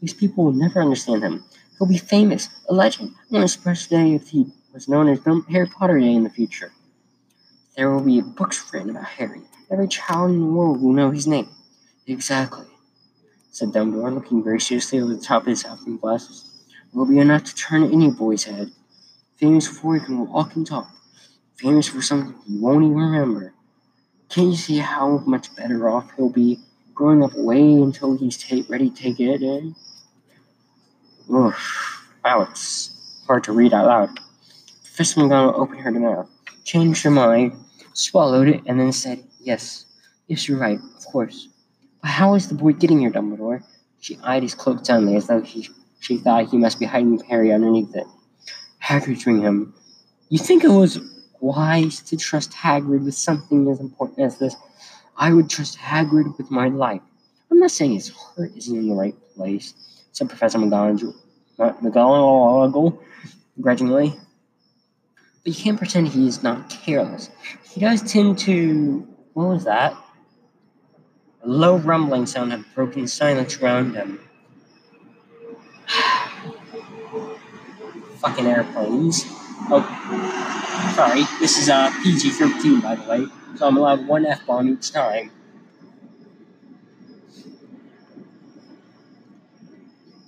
These 0.00 0.14
people 0.14 0.44
will 0.44 0.52
never 0.52 0.82
understand 0.82 1.22
him. 1.22 1.44
He'll 1.78 1.88
be 1.88 1.96
famous, 1.96 2.48
a 2.68 2.74
legend, 2.74 3.14
on 3.32 3.42
his 3.42 3.56
birthday 3.56 4.14
if 4.14 4.28
he 4.28 4.52
was 4.74 4.88
known 4.88 5.08
as 5.08 5.20
Harry 5.48 5.68
Potter 5.68 6.00
Day 6.00 6.12
in 6.12 6.24
the 6.24 6.30
future. 6.30 6.72
There 7.80 7.90
will 7.90 8.02
be 8.02 8.20
books 8.20 8.62
written 8.74 8.90
about 8.90 9.06
Harry. 9.06 9.40
Every 9.70 9.88
child 9.88 10.32
in 10.32 10.40
the 10.40 10.44
world 10.44 10.82
will 10.82 10.92
know 10.92 11.12
his 11.12 11.26
name. 11.26 11.48
Exactly, 12.06 12.66
said 13.52 13.70
Dumbledore, 13.70 14.12
looking 14.12 14.44
very 14.44 14.60
seriously 14.60 15.00
over 15.00 15.14
the 15.14 15.18
top 15.18 15.44
of 15.44 15.48
his 15.48 15.62
half 15.62 15.80
glasses. 15.98 16.62
It 16.68 16.94
will 16.94 17.06
be 17.06 17.18
enough 17.18 17.44
to 17.44 17.54
turn 17.54 17.84
any 17.84 18.10
boy's 18.10 18.44
head. 18.44 18.70
Famous 19.38 19.66
before 19.66 19.94
he 19.94 20.04
can 20.04 20.28
walk 20.28 20.56
and 20.56 20.66
talk. 20.66 20.90
Famous 21.56 21.88
for 21.88 22.02
something 22.02 22.34
he 22.46 22.58
won't 22.58 22.84
even 22.84 22.98
remember. 22.98 23.54
Can't 24.28 24.48
you 24.48 24.56
see 24.56 24.76
how 24.76 25.16
much 25.24 25.56
better 25.56 25.88
off 25.88 26.10
he'll 26.18 26.28
be 26.28 26.58
growing 26.94 27.24
up 27.24 27.32
way 27.32 27.62
until 27.62 28.14
he's 28.14 28.44
ready 28.68 28.90
to 28.90 28.94
take 28.94 29.18
it 29.20 29.40
in? 29.40 29.74
Oof. 31.32 32.06
Wow, 32.22 32.42
it's 32.42 33.22
hard 33.26 33.44
to 33.44 33.52
read 33.52 33.72
out 33.72 33.86
loud. 33.86 34.20
Professor 34.84 35.22
McGonagall 35.22 35.54
opened 35.54 35.80
her 35.80 35.90
mouth, 35.92 36.28
changed 36.62 37.04
her 37.04 37.10
mind, 37.10 37.54
swallowed 38.00 38.48
it, 38.48 38.62
and 38.66 38.80
then 38.80 38.92
said, 38.92 39.22
Yes, 39.40 39.86
yes, 40.26 40.48
you're 40.48 40.58
right, 40.58 40.78
of 40.96 41.04
course. 41.06 41.48
But 42.02 42.10
how 42.10 42.34
is 42.34 42.48
the 42.48 42.54
boy 42.54 42.72
getting 42.72 43.00
here, 43.00 43.10
Dumbledore? 43.10 43.62
She 44.00 44.18
eyed 44.22 44.42
his 44.42 44.54
cloak 44.54 44.84
suddenly 44.84 45.16
as 45.16 45.26
though 45.26 45.42
he, 45.42 45.68
she 46.00 46.16
thought 46.16 46.48
he 46.48 46.56
must 46.56 46.78
be 46.78 46.86
hiding 46.86 47.18
Harry 47.28 47.52
underneath 47.52 47.94
it. 47.94 48.06
Hagrid 48.82 49.20
drew 49.20 49.40
him. 49.42 49.74
You 50.30 50.38
think 50.38 50.64
it 50.64 50.68
was 50.70 50.98
wise 51.40 52.00
to 52.00 52.16
trust 52.16 52.52
Hagrid 52.52 53.04
with 53.04 53.14
something 53.14 53.68
as 53.68 53.80
important 53.80 54.20
as 54.20 54.38
this? 54.38 54.56
I 55.16 55.32
would 55.34 55.50
trust 55.50 55.76
Hagrid 55.78 56.38
with 56.38 56.50
my 56.50 56.68
life. 56.68 57.02
I'm 57.50 57.58
not 57.58 57.70
saying 57.70 57.92
his 57.92 58.08
heart 58.08 58.52
isn't 58.56 58.76
in 58.76 58.88
the 58.88 58.94
right 58.94 59.14
place, 59.36 59.74
said 60.12 60.28
Professor 60.28 60.58
McGonagall, 60.58 61.14
McGonagall 61.58 62.98
grudgingly. 63.60 64.18
But 65.42 65.56
you 65.56 65.62
can't 65.62 65.78
pretend 65.78 66.08
he's 66.08 66.42
not 66.42 66.68
careless. 66.68 67.30
He 67.64 67.80
does 67.80 68.02
tend 68.02 68.38
to. 68.40 69.06
What 69.32 69.48
was 69.48 69.64
that? 69.64 69.94
A 71.42 71.48
low 71.48 71.76
rumbling 71.76 72.26
sound 72.26 72.52
had 72.52 72.64
broken 72.74 73.02
the 73.02 73.08
silence 73.08 73.56
around 73.58 73.94
him. 73.94 74.20
Fucking 78.18 78.46
airplanes. 78.46 79.24
Oh, 79.70 80.92
sorry. 80.94 81.22
This 81.38 81.56
is 81.56 81.70
uh, 81.70 81.90
PG 82.02 82.30
13, 82.30 82.80
by 82.80 82.96
the 82.96 83.08
way, 83.08 83.26
so 83.56 83.66
I'm 83.66 83.78
allowed 83.78 84.06
one 84.06 84.26
F 84.26 84.44
bomb 84.46 84.68
each 84.68 84.92
time. 84.92 85.30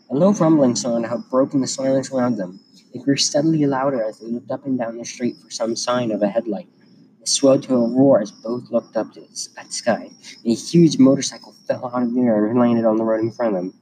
A 0.09 0.15
low 0.15 0.33
rumbling 0.33 0.77
sound 0.77 1.05
had 1.07 1.29
broken 1.31 1.61
the 1.61 1.67
silence 1.67 2.11
around 2.11 2.37
them. 2.37 2.61
It 2.95 3.03
grew 3.03 3.17
steadily 3.17 3.65
louder 3.67 4.03
as 4.03 4.19
they 4.19 4.27
looked 4.27 4.51
up 4.51 4.67
and 4.67 4.79
down 4.79 4.99
the 4.99 5.05
street 5.05 5.37
for 5.43 5.51
some 5.51 5.77
sign 5.77 6.11
of 6.11 6.23
a 6.23 6.29
headlight. 6.29 6.69
It 7.21 7.29
swelled 7.29 7.63
to 7.65 7.75
a 7.75 7.89
roar 7.89 8.21
as 8.21 8.33
both 8.33 8.71
looked 8.71 8.97
up 8.97 9.09
at 9.17 9.31
the 9.31 9.73
sky. 9.73 10.11
A 10.45 10.55
huge 10.55 10.99
motorcycle 10.99 11.55
fell 11.67 11.91
out 11.95 12.03
of 12.03 12.15
the 12.15 12.21
air 12.21 12.47
and 12.47 12.59
landed 12.59 12.85
on 12.85 12.97
the 12.97 13.05
road 13.05 13.21
in 13.21 13.31
front 13.31 13.57
of 13.57 13.63
them. 13.63 13.75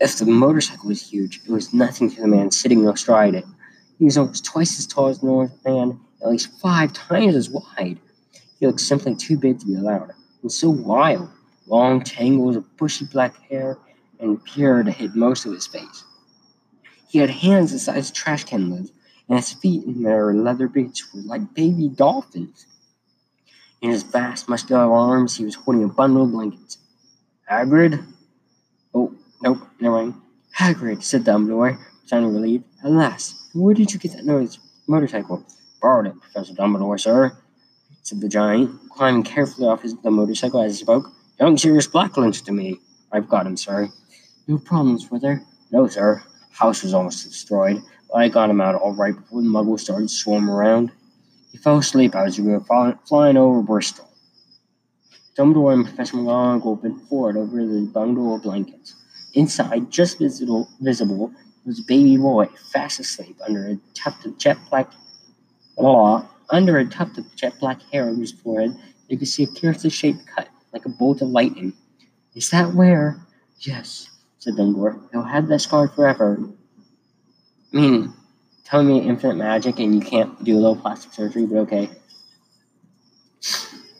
If 0.00 0.18
the 0.18 0.26
motorcycle 0.26 0.88
was 0.88 1.10
huge, 1.10 1.40
it 1.46 1.50
was 1.50 1.72
nothing 1.72 2.10
to 2.10 2.20
the 2.20 2.26
man 2.26 2.50
sitting 2.50 2.86
astride 2.88 3.34
it. 3.34 3.44
He 3.98 4.04
was 4.04 4.18
almost 4.18 4.44
twice 4.44 4.78
as 4.78 4.86
tall 4.86 5.08
as 5.08 5.20
the 5.20 5.26
North 5.26 5.52
Man, 5.64 6.00
at 6.22 6.30
least 6.30 6.58
five 6.60 6.92
times 6.92 7.36
as 7.36 7.50
wide. 7.50 7.98
He 8.58 8.66
looked 8.66 8.80
simply 8.80 9.14
too 9.14 9.38
big 9.38 9.60
to 9.60 9.66
be 9.66 9.74
allowed, 9.76 10.12
and 10.42 10.50
so 10.50 10.70
wild. 10.70 11.30
Long 11.66 12.02
tangles 12.02 12.56
of 12.56 12.76
bushy 12.76 13.04
black 13.04 13.36
hair 13.48 13.78
and 14.18 14.40
beard 14.44 14.88
hid 14.88 15.14
most 15.14 15.46
of 15.46 15.52
his 15.52 15.66
face. 15.66 16.04
He 17.10 17.18
had 17.18 17.30
hands 17.30 17.72
the 17.72 17.80
size 17.80 18.10
of 18.10 18.14
trash 18.14 18.44
can 18.44 18.70
lids, 18.70 18.92
and 19.28 19.36
his 19.36 19.52
feet 19.52 19.82
in 19.84 20.04
their 20.04 20.32
leather 20.32 20.68
boots 20.68 21.12
were 21.12 21.22
like 21.22 21.54
baby 21.54 21.88
dolphins. 21.88 22.66
In 23.82 23.90
his 23.90 24.04
vast 24.04 24.48
muscular 24.48 24.92
arms, 24.92 25.36
he 25.36 25.44
was 25.44 25.56
holding 25.56 25.82
a 25.82 25.88
bundle 25.88 26.22
of 26.22 26.30
blankets. 26.30 26.78
Hagrid, 27.50 28.06
Oh, 28.94 29.12
Nope, 29.42 29.58
never 29.80 29.96
mind. 29.96 30.14
Hagrid, 30.56 31.02
said 31.02 31.24
Dumbledore, 31.24 31.78
sounding 32.06 32.32
relieved. 32.32 32.64
At 32.84 32.92
last, 32.92 33.34
where 33.54 33.74
did 33.74 33.92
you 33.92 33.98
get 33.98 34.12
that 34.12 34.24
noise 34.24 34.60
motorcycle? 34.86 35.44
Borrowed 35.82 36.06
it, 36.06 36.20
Professor 36.20 36.54
Dumbledore, 36.54 37.00
sir, 37.00 37.36
said 38.02 38.20
the 38.20 38.28
giant, 38.28 38.78
climbing 38.90 39.24
carefully 39.24 39.66
off 39.66 39.82
his, 39.82 39.96
the 39.96 40.12
motorcycle 40.12 40.62
as 40.62 40.78
he 40.78 40.84
spoke. 40.84 41.06
Young 41.40 41.58
Sirius 41.58 41.88
Black 41.88 42.16
lends 42.16 42.40
to 42.42 42.52
me. 42.52 42.78
I've 43.10 43.28
got 43.28 43.46
him, 43.46 43.56
sir. 43.56 43.88
No 44.46 44.58
problems, 44.58 45.10
were 45.10 45.18
there? 45.18 45.42
No, 45.72 45.88
sir. 45.88 46.22
House 46.52 46.82
was 46.82 46.94
almost 46.94 47.26
destroyed. 47.26 47.82
But 48.10 48.18
I 48.18 48.28
got 48.28 48.50
him 48.50 48.60
out 48.60 48.74
all 48.74 48.92
right 48.92 49.14
before 49.14 49.42
the 49.42 49.48
muggles 49.48 49.80
started 49.80 50.10
swarming 50.10 50.48
around. 50.50 50.92
He 51.52 51.58
fell 51.58 51.78
asleep 51.78 52.14
as 52.14 52.38
we 52.38 52.52
were 52.52 52.60
flying 52.60 53.36
over 53.36 53.62
Bristol. 53.62 54.08
Dumbledore 55.36 55.72
and 55.72 55.86
Professor 55.86 56.16
McGonagall 56.16 56.82
bent 56.82 57.00
forward 57.08 57.36
over 57.36 57.64
the 57.64 57.90
bundle 57.92 58.34
of 58.34 58.42
blankets. 58.42 58.96
Inside, 59.34 59.90
just 59.90 60.18
visible, 60.18 60.68
visible 60.80 61.32
was 61.64 61.80
baby 61.80 62.16
boy, 62.16 62.46
fast 62.72 63.00
asleep 63.00 63.36
under 63.46 63.68
a 63.68 63.78
tuft 63.94 64.26
of 64.26 64.36
jet 64.38 64.58
black. 64.68 64.92
Under 65.78 66.78
a 66.78 66.84
tuft 66.84 67.16
of 67.16 67.34
jet 67.36 67.54
black 67.60 67.80
hair 67.92 68.08
on 68.08 68.18
his 68.18 68.32
forehead, 68.32 68.76
you 69.08 69.16
could 69.16 69.28
see 69.28 69.44
a 69.44 69.46
curiously 69.46 69.90
shaped 69.90 70.26
cut, 70.26 70.48
like 70.72 70.84
a 70.84 70.88
bolt 70.88 71.22
of 71.22 71.28
lightning. 71.28 71.72
Is 72.34 72.50
that 72.50 72.74
where? 72.74 73.16
Yes, 73.60 74.09
said 74.40 74.54
Dumbledore. 74.54 75.00
He'll 75.12 75.22
have 75.22 75.46
that 75.48 75.60
scar 75.60 75.86
forever. 75.88 76.38
I 77.72 77.76
mean, 77.76 78.12
telling 78.64 78.88
me 78.88 79.06
infinite 79.06 79.36
magic 79.36 79.78
and 79.78 79.94
you 79.94 80.00
can't 80.00 80.42
do 80.42 80.54
a 80.54 80.58
little 80.58 80.76
plastic 80.76 81.12
surgery, 81.12 81.46
but 81.46 81.58
okay. 81.58 81.90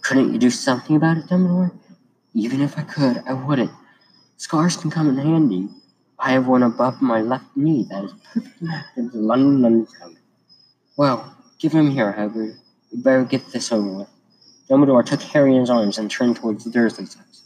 Couldn't 0.03 0.33
you 0.33 0.39
do 0.39 0.51
something 0.51 0.97
about 0.97 1.19
it, 1.19 1.27
Dumbledore? 1.27 1.73
Even 2.35 2.63
if 2.63 2.79
I 2.79 2.83
could, 2.83 3.23
I 3.27 3.35
wouldn't. 3.35 3.71
Scars 4.39 4.77
can 4.77 4.91
come 4.91 5.09
in 5.09 5.19
handy. 5.19 5.69
I 6.19 6.33
have 6.33 6.49
one 6.49 6.63
above 6.63 7.01
my 7.01 7.21
left 7.21 7.57
knee 7.57 7.87
that 7.91 8.05
is 8.05 8.13
perfectly 8.25 8.69
matched 8.69 8.95
to 8.97 9.09
the 9.09 9.19
London 9.19 9.65
Underground. 9.65 10.17
Well, 10.97 11.37
give 11.59 11.73
him 11.73 11.91
here, 11.91 12.13
Hagrid. 12.13 12.57
We 12.91 13.03
better 13.03 13.25
get 13.25 13.53
this 13.53 13.71
over 13.73 13.91
with. 13.91 14.09
Dumbledore 14.69 15.05
took 15.05 15.21
Harry 15.23 15.55
in 15.55 15.61
his 15.61 15.71
arms 15.71 15.99
and 15.99 16.11
turned 16.11 16.37
towards 16.37 16.65
the 16.65 16.71
Dursleys' 16.71 17.17
house. 17.17 17.43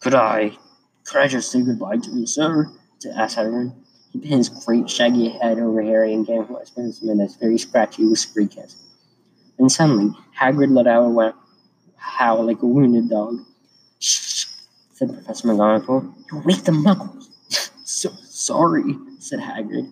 Could 0.00 0.14
I, 0.14 0.56
just 1.28 1.50
say 1.50 1.62
goodbye 1.62 1.98
to 1.98 2.10
you, 2.10 2.26
sir? 2.26 2.70
asked 3.14 3.36
Hagrid. 3.36 3.72
He 4.12 4.18
put 4.18 4.28
his 4.28 4.48
great 4.48 4.90
shaggy 4.90 5.28
head 5.28 5.58
over 5.58 5.82
Harry 5.82 6.12
and 6.12 6.26
gave 6.26 6.46
him 6.46 6.56
a 7.20 7.28
very 7.38 7.58
scratchy, 7.58 8.04
whispery 8.04 8.48
kiss. 8.48 8.76
And 9.58 9.70
suddenly, 9.70 10.12
Hagrid 10.38 10.72
let 10.72 10.86
out 10.86 11.10
a 11.10 11.34
howl 11.96 12.44
like 12.44 12.62
a 12.62 12.66
wounded 12.66 13.08
dog. 13.08 13.38
Shh, 14.00 14.46
said 14.92 15.12
Professor 15.12 15.48
McGonagall. 15.48 16.12
You'll 16.30 16.42
wake 16.42 16.64
the 16.64 16.72
muggles. 16.72 17.28
so 17.84 18.10
sorry, 18.24 18.96
said 19.18 19.40
Hagrid, 19.40 19.90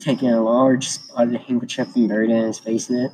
taking 0.00 0.30
a 0.30 0.42
large 0.42 0.88
spotted 0.88 1.40
handkerchief 1.40 1.94
and 1.96 2.08
buried 2.08 2.30
it 2.30 2.36
in 2.36 2.44
his 2.44 2.58
face 2.58 2.90
in 2.90 2.96
it. 2.96 3.12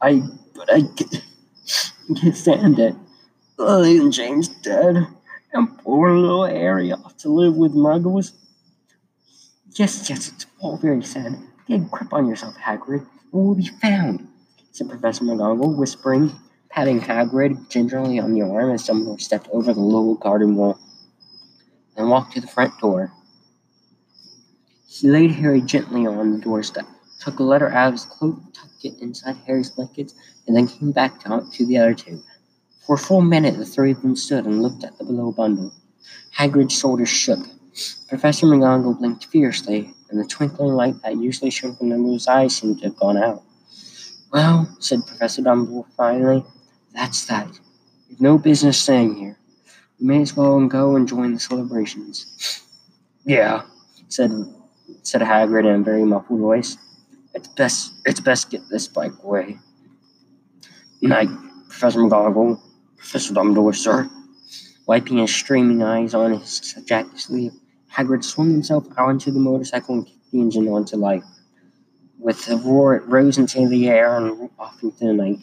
I, 0.00 0.22
but 0.54 0.72
I 0.72 0.82
can't 2.20 2.36
stand 2.36 2.78
it. 2.78 2.94
And 3.58 4.12
James 4.12 4.48
dead, 4.48 5.08
and 5.52 5.78
poor 5.78 6.12
little 6.16 6.46
Harry 6.46 6.92
off 6.92 7.16
to 7.18 7.28
live 7.28 7.56
with 7.56 7.72
muggles. 7.72 8.32
Yes, 9.72 10.08
yes, 10.08 10.28
it's 10.28 10.46
all 10.60 10.76
very 10.76 11.02
sad. 11.02 11.38
Get 11.66 11.80
a 11.80 11.84
grip 11.84 12.12
on 12.12 12.26
yourself, 12.26 12.54
Hagrid, 12.56 13.00
and 13.00 13.06
we'll 13.32 13.54
be 13.54 13.70
found, 13.80 14.26
said 14.72 14.88
Professor 14.88 15.24
McGonagall, 15.24 15.76
whispering, 15.76 16.32
patting 16.70 17.00
Hagrid 17.00 17.68
gingerly 17.70 18.18
on 18.18 18.32
the 18.32 18.42
arm 18.42 18.70
as 18.72 18.86
Dumbledore 18.86 19.20
stepped 19.20 19.48
over 19.52 19.72
the 19.72 19.80
low 19.80 20.14
garden 20.14 20.56
wall 20.56 20.78
and 21.96 22.10
walked 22.10 22.34
to 22.34 22.40
the 22.40 22.46
front 22.46 22.78
door. 22.80 23.12
He 24.88 25.08
laid 25.08 25.30
Harry 25.32 25.60
gently 25.60 26.06
on 26.06 26.32
the 26.32 26.38
doorstep, 26.38 26.86
took 27.20 27.38
a 27.38 27.42
letter 27.42 27.68
out 27.68 27.88
of 27.88 27.94
his 27.94 28.06
cloak, 28.06 28.38
tucked 28.52 28.84
it 28.84 28.94
inside 29.00 29.36
Harry's 29.46 29.70
blankets, 29.70 30.14
and 30.46 30.56
then 30.56 30.66
came 30.66 30.92
back 30.92 31.20
to, 31.20 31.42
to 31.52 31.66
the 31.66 31.78
other 31.78 31.94
two. 31.94 32.22
For 32.88 32.94
a 32.94 32.98
full 32.98 33.20
minute, 33.20 33.58
the 33.58 33.66
three 33.66 33.90
of 33.90 34.00
them 34.00 34.16
stood 34.16 34.46
and 34.46 34.62
looked 34.62 34.82
at 34.82 34.96
the 34.96 35.04
below 35.04 35.30
bundle. 35.30 35.74
Hagrid's 36.34 36.72
shoulders 36.72 37.10
shook. 37.10 37.40
Professor 38.08 38.46
McGonagall 38.46 38.98
blinked 38.98 39.26
fiercely, 39.26 39.92
and 40.08 40.18
the 40.18 40.24
twinkling 40.24 40.72
light 40.72 40.94
that 41.02 41.18
usually 41.18 41.50
shone 41.50 41.76
from 41.76 41.90
Dumbledore's 41.90 42.26
eyes 42.26 42.56
seemed 42.56 42.78
to 42.78 42.84
have 42.84 42.96
gone 42.96 43.18
out. 43.18 43.42
Well, 44.32 44.74
said 44.80 45.06
Professor 45.06 45.42
Dumbledore 45.42 45.84
finally, 45.98 46.42
that's 46.94 47.26
that. 47.26 47.50
You've 48.08 48.22
no 48.22 48.38
business 48.38 48.80
staying 48.80 49.16
here. 49.16 49.38
We 50.00 50.06
may 50.06 50.22
as 50.22 50.34
well 50.34 50.66
go 50.66 50.96
and 50.96 51.06
join 51.06 51.34
the 51.34 51.40
celebrations. 51.40 52.64
yeah, 53.26 53.64
said 54.08 54.30
said 55.02 55.20
Hagrid 55.20 55.66
in 55.66 55.82
a 55.82 55.84
very 55.84 56.06
muffled 56.06 56.40
voice. 56.40 56.78
It's 57.34 57.48
best 57.48 57.92
it's 58.06 58.20
best 58.20 58.48
get 58.48 58.62
this 58.70 58.88
bike 58.88 59.12
away. 59.22 59.58
Night, 61.02 61.28
Professor 61.68 61.98
McGonagall, 62.00 62.58
Professor 62.98 63.32
Dumbledore, 63.32 63.74
sir. 63.74 64.10
Wiping 64.86 65.18
his 65.18 65.32
streaming 65.34 65.82
eyes 65.82 66.14
on 66.14 66.32
his 66.32 66.74
jacket 66.84 67.18
sleeve, 67.18 67.52
Hagrid 67.92 68.24
swung 68.24 68.50
himself 68.50 68.86
out 68.98 69.08
onto 69.08 69.30
the 69.30 69.38
motorcycle 69.38 69.94
and 69.94 70.06
kicked 70.06 70.30
the 70.32 70.40
engine 70.40 70.68
onto 70.68 70.96
life. 70.96 71.24
With 72.18 72.48
a 72.48 72.56
roar, 72.56 72.96
it 72.96 73.06
rose 73.06 73.38
into 73.38 73.68
the 73.68 73.88
air 73.88 74.16
and 74.16 74.50
off 74.58 74.82
into 74.82 75.06
the 75.06 75.12
night. 75.12 75.38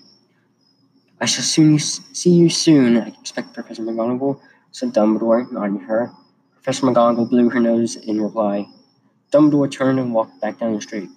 I 1.22 1.26
shall 1.26 1.46
soon 1.46 1.80
see 1.80 2.32
you 2.32 2.50
soon, 2.50 2.98
I 2.98 3.08
expect, 3.08 3.54
Professor 3.54 3.84
McGonagall, 3.84 4.42
said 4.72 4.94
Dumbledore, 4.94 5.50
nodding 5.50 5.80
her. 5.80 6.12
Professor 6.56 6.88
McGonagall 6.88 7.30
blew 7.30 7.50
her 7.50 7.62
nose 7.62 7.96
in 7.96 8.22
reply. 8.22 8.68
Dumbledore 9.32 9.72
turned 9.72 10.00
and 10.00 10.14
walked 10.14 10.42
back 10.42 10.60
down 10.60 10.76
the 10.76 10.82
street. 10.82 11.10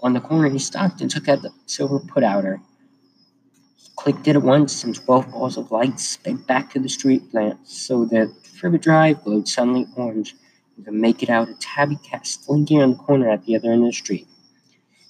On 0.00 0.12
the 0.12 0.20
corner, 0.20 0.50
he 0.50 0.58
stopped 0.58 1.00
and 1.00 1.10
took 1.10 1.26
out 1.28 1.40
the 1.40 1.52
silver 1.64 2.00
put-outer. 2.00 2.60
Clicked 3.96 4.28
it 4.28 4.36
at 4.36 4.42
once, 4.42 4.84
and 4.84 4.94
twelve 4.94 5.30
balls 5.30 5.56
of 5.56 5.72
light 5.72 5.98
sped 5.98 6.46
back 6.46 6.70
to 6.70 6.78
the 6.78 6.88
street 6.88 7.34
lamp, 7.34 7.60
so 7.64 8.04
that 8.04 8.32
Privet 8.58 8.82
Drive 8.82 9.24
glowed 9.24 9.48
suddenly 9.48 9.86
orange. 9.96 10.36
You 10.76 10.84
could 10.84 10.94
make 10.94 11.22
it 11.22 11.30
out 11.30 11.48
a 11.48 11.54
tabby 11.54 11.96
cat 11.96 12.26
slinking 12.26 12.82
on 12.82 12.90
the 12.90 12.96
corner 12.96 13.28
at 13.28 13.44
the 13.44 13.56
other 13.56 13.72
end 13.72 13.82
of 13.82 13.88
the 13.88 13.92
street. 13.92 14.28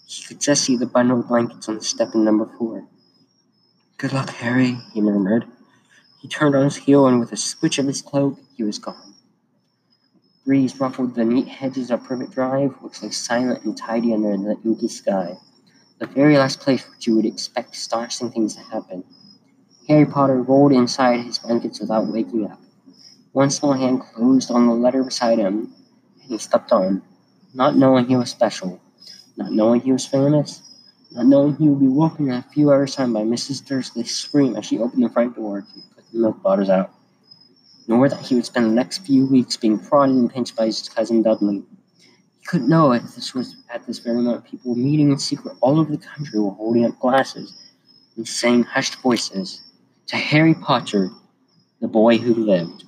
He 0.06 0.22
could 0.24 0.40
just 0.40 0.64
see 0.64 0.76
the 0.76 0.86
bundle 0.86 1.20
of 1.20 1.28
blankets 1.28 1.68
on 1.68 1.74
the 1.74 1.84
step 1.84 2.14
in 2.14 2.24
number 2.24 2.48
four. 2.58 2.86
Good 3.98 4.12
luck, 4.12 4.30
Harry, 4.30 4.78
he 4.92 5.00
murmured. 5.00 5.46
He 6.20 6.28
turned 6.28 6.54
on 6.54 6.64
his 6.64 6.76
heel, 6.76 7.06
and 7.06 7.18
with 7.18 7.32
a 7.32 7.36
switch 7.36 7.78
of 7.78 7.86
his 7.86 8.02
cloak, 8.02 8.38
he 8.56 8.62
was 8.62 8.78
gone. 8.78 9.14
Breeze 10.44 10.78
ruffled 10.78 11.16
the 11.16 11.24
neat 11.24 11.48
hedges 11.48 11.90
of 11.90 12.04
Privet 12.04 12.30
Drive, 12.30 12.74
which 12.80 13.02
lay 13.02 13.10
silent 13.10 13.64
and 13.64 13.76
tidy 13.76 14.14
under 14.14 14.36
the 14.36 14.56
inky 14.64 14.86
sky, 14.88 15.38
the 15.98 16.06
very 16.06 16.36
last 16.36 16.60
place 16.60 16.88
which 16.90 17.06
you 17.06 17.16
would 17.16 17.24
expect 17.24 17.74
astonishing 17.74 18.30
things 18.30 18.54
to 18.54 18.60
happen. 18.62 19.04
Harry 19.88 20.04
Potter 20.04 20.42
rolled 20.42 20.72
inside 20.72 21.20
his 21.20 21.38
blankets 21.38 21.80
without 21.80 22.08
waking 22.08 22.50
up. 22.50 22.60
One 23.32 23.50
small 23.50 23.72
hand 23.72 24.00
closed 24.00 24.50
on 24.50 24.66
the 24.66 24.74
letter 24.74 25.04
beside 25.04 25.38
him, 25.38 25.72
and 26.22 26.30
he 26.30 26.38
stepped 26.38 26.72
on, 26.72 27.02
not 27.54 27.76
knowing 27.76 28.06
he 28.06 28.16
was 28.16 28.30
special, 28.30 28.80
not 29.36 29.52
knowing 29.52 29.80
he 29.80 29.92
was 29.92 30.04
famous, 30.06 30.62
not 31.12 31.26
knowing 31.26 31.56
he 31.56 31.68
would 31.68 31.80
be 31.80 31.88
woken 31.88 32.28
in 32.28 32.34
a 32.34 32.42
few 32.42 32.70
hours' 32.70 32.96
time 32.96 33.12
by 33.12 33.22
Mrs. 33.22 33.64
Dursley's 33.64 34.14
scream 34.14 34.56
as 34.56 34.66
she 34.66 34.78
opened 34.78 35.04
the 35.04 35.08
front 35.08 35.36
door 35.36 35.62
to 35.62 35.80
put 35.94 36.04
the 36.12 36.18
milk 36.18 36.42
bottles 36.42 36.68
out, 36.68 36.92
nor 37.86 38.08
that 38.08 38.20
he 38.26 38.34
would 38.34 38.44
spend 38.46 38.66
the 38.66 38.74
next 38.74 38.98
few 38.98 39.26
weeks 39.26 39.56
being 39.56 39.78
prodded 39.78 40.16
and 40.16 40.32
pinched 40.32 40.56
by 40.56 40.66
his 40.66 40.88
cousin 40.88 41.22
Dudley. 41.22 41.64
Couldn't 42.46 42.68
know 42.68 42.92
if 42.92 43.02
this 43.14 43.34
was 43.34 43.56
at 43.70 43.86
this 43.86 43.98
very 43.98 44.22
moment 44.22 44.44
people 44.44 44.70
were 44.70 44.76
meeting 44.76 45.10
in 45.10 45.18
secret 45.18 45.56
all 45.60 45.80
over 45.80 45.90
the 45.90 46.06
country 46.06 46.38
were 46.38 46.52
holding 46.52 46.84
up 46.84 46.98
glasses 47.00 47.54
and 48.16 48.26
saying 48.26 48.62
hushed 48.62 48.96
voices 49.02 49.62
to 50.06 50.16
Harry 50.16 50.54
Potter, 50.54 51.10
the 51.80 51.88
boy 51.88 52.18
who 52.18 52.34
lived. 52.34 52.85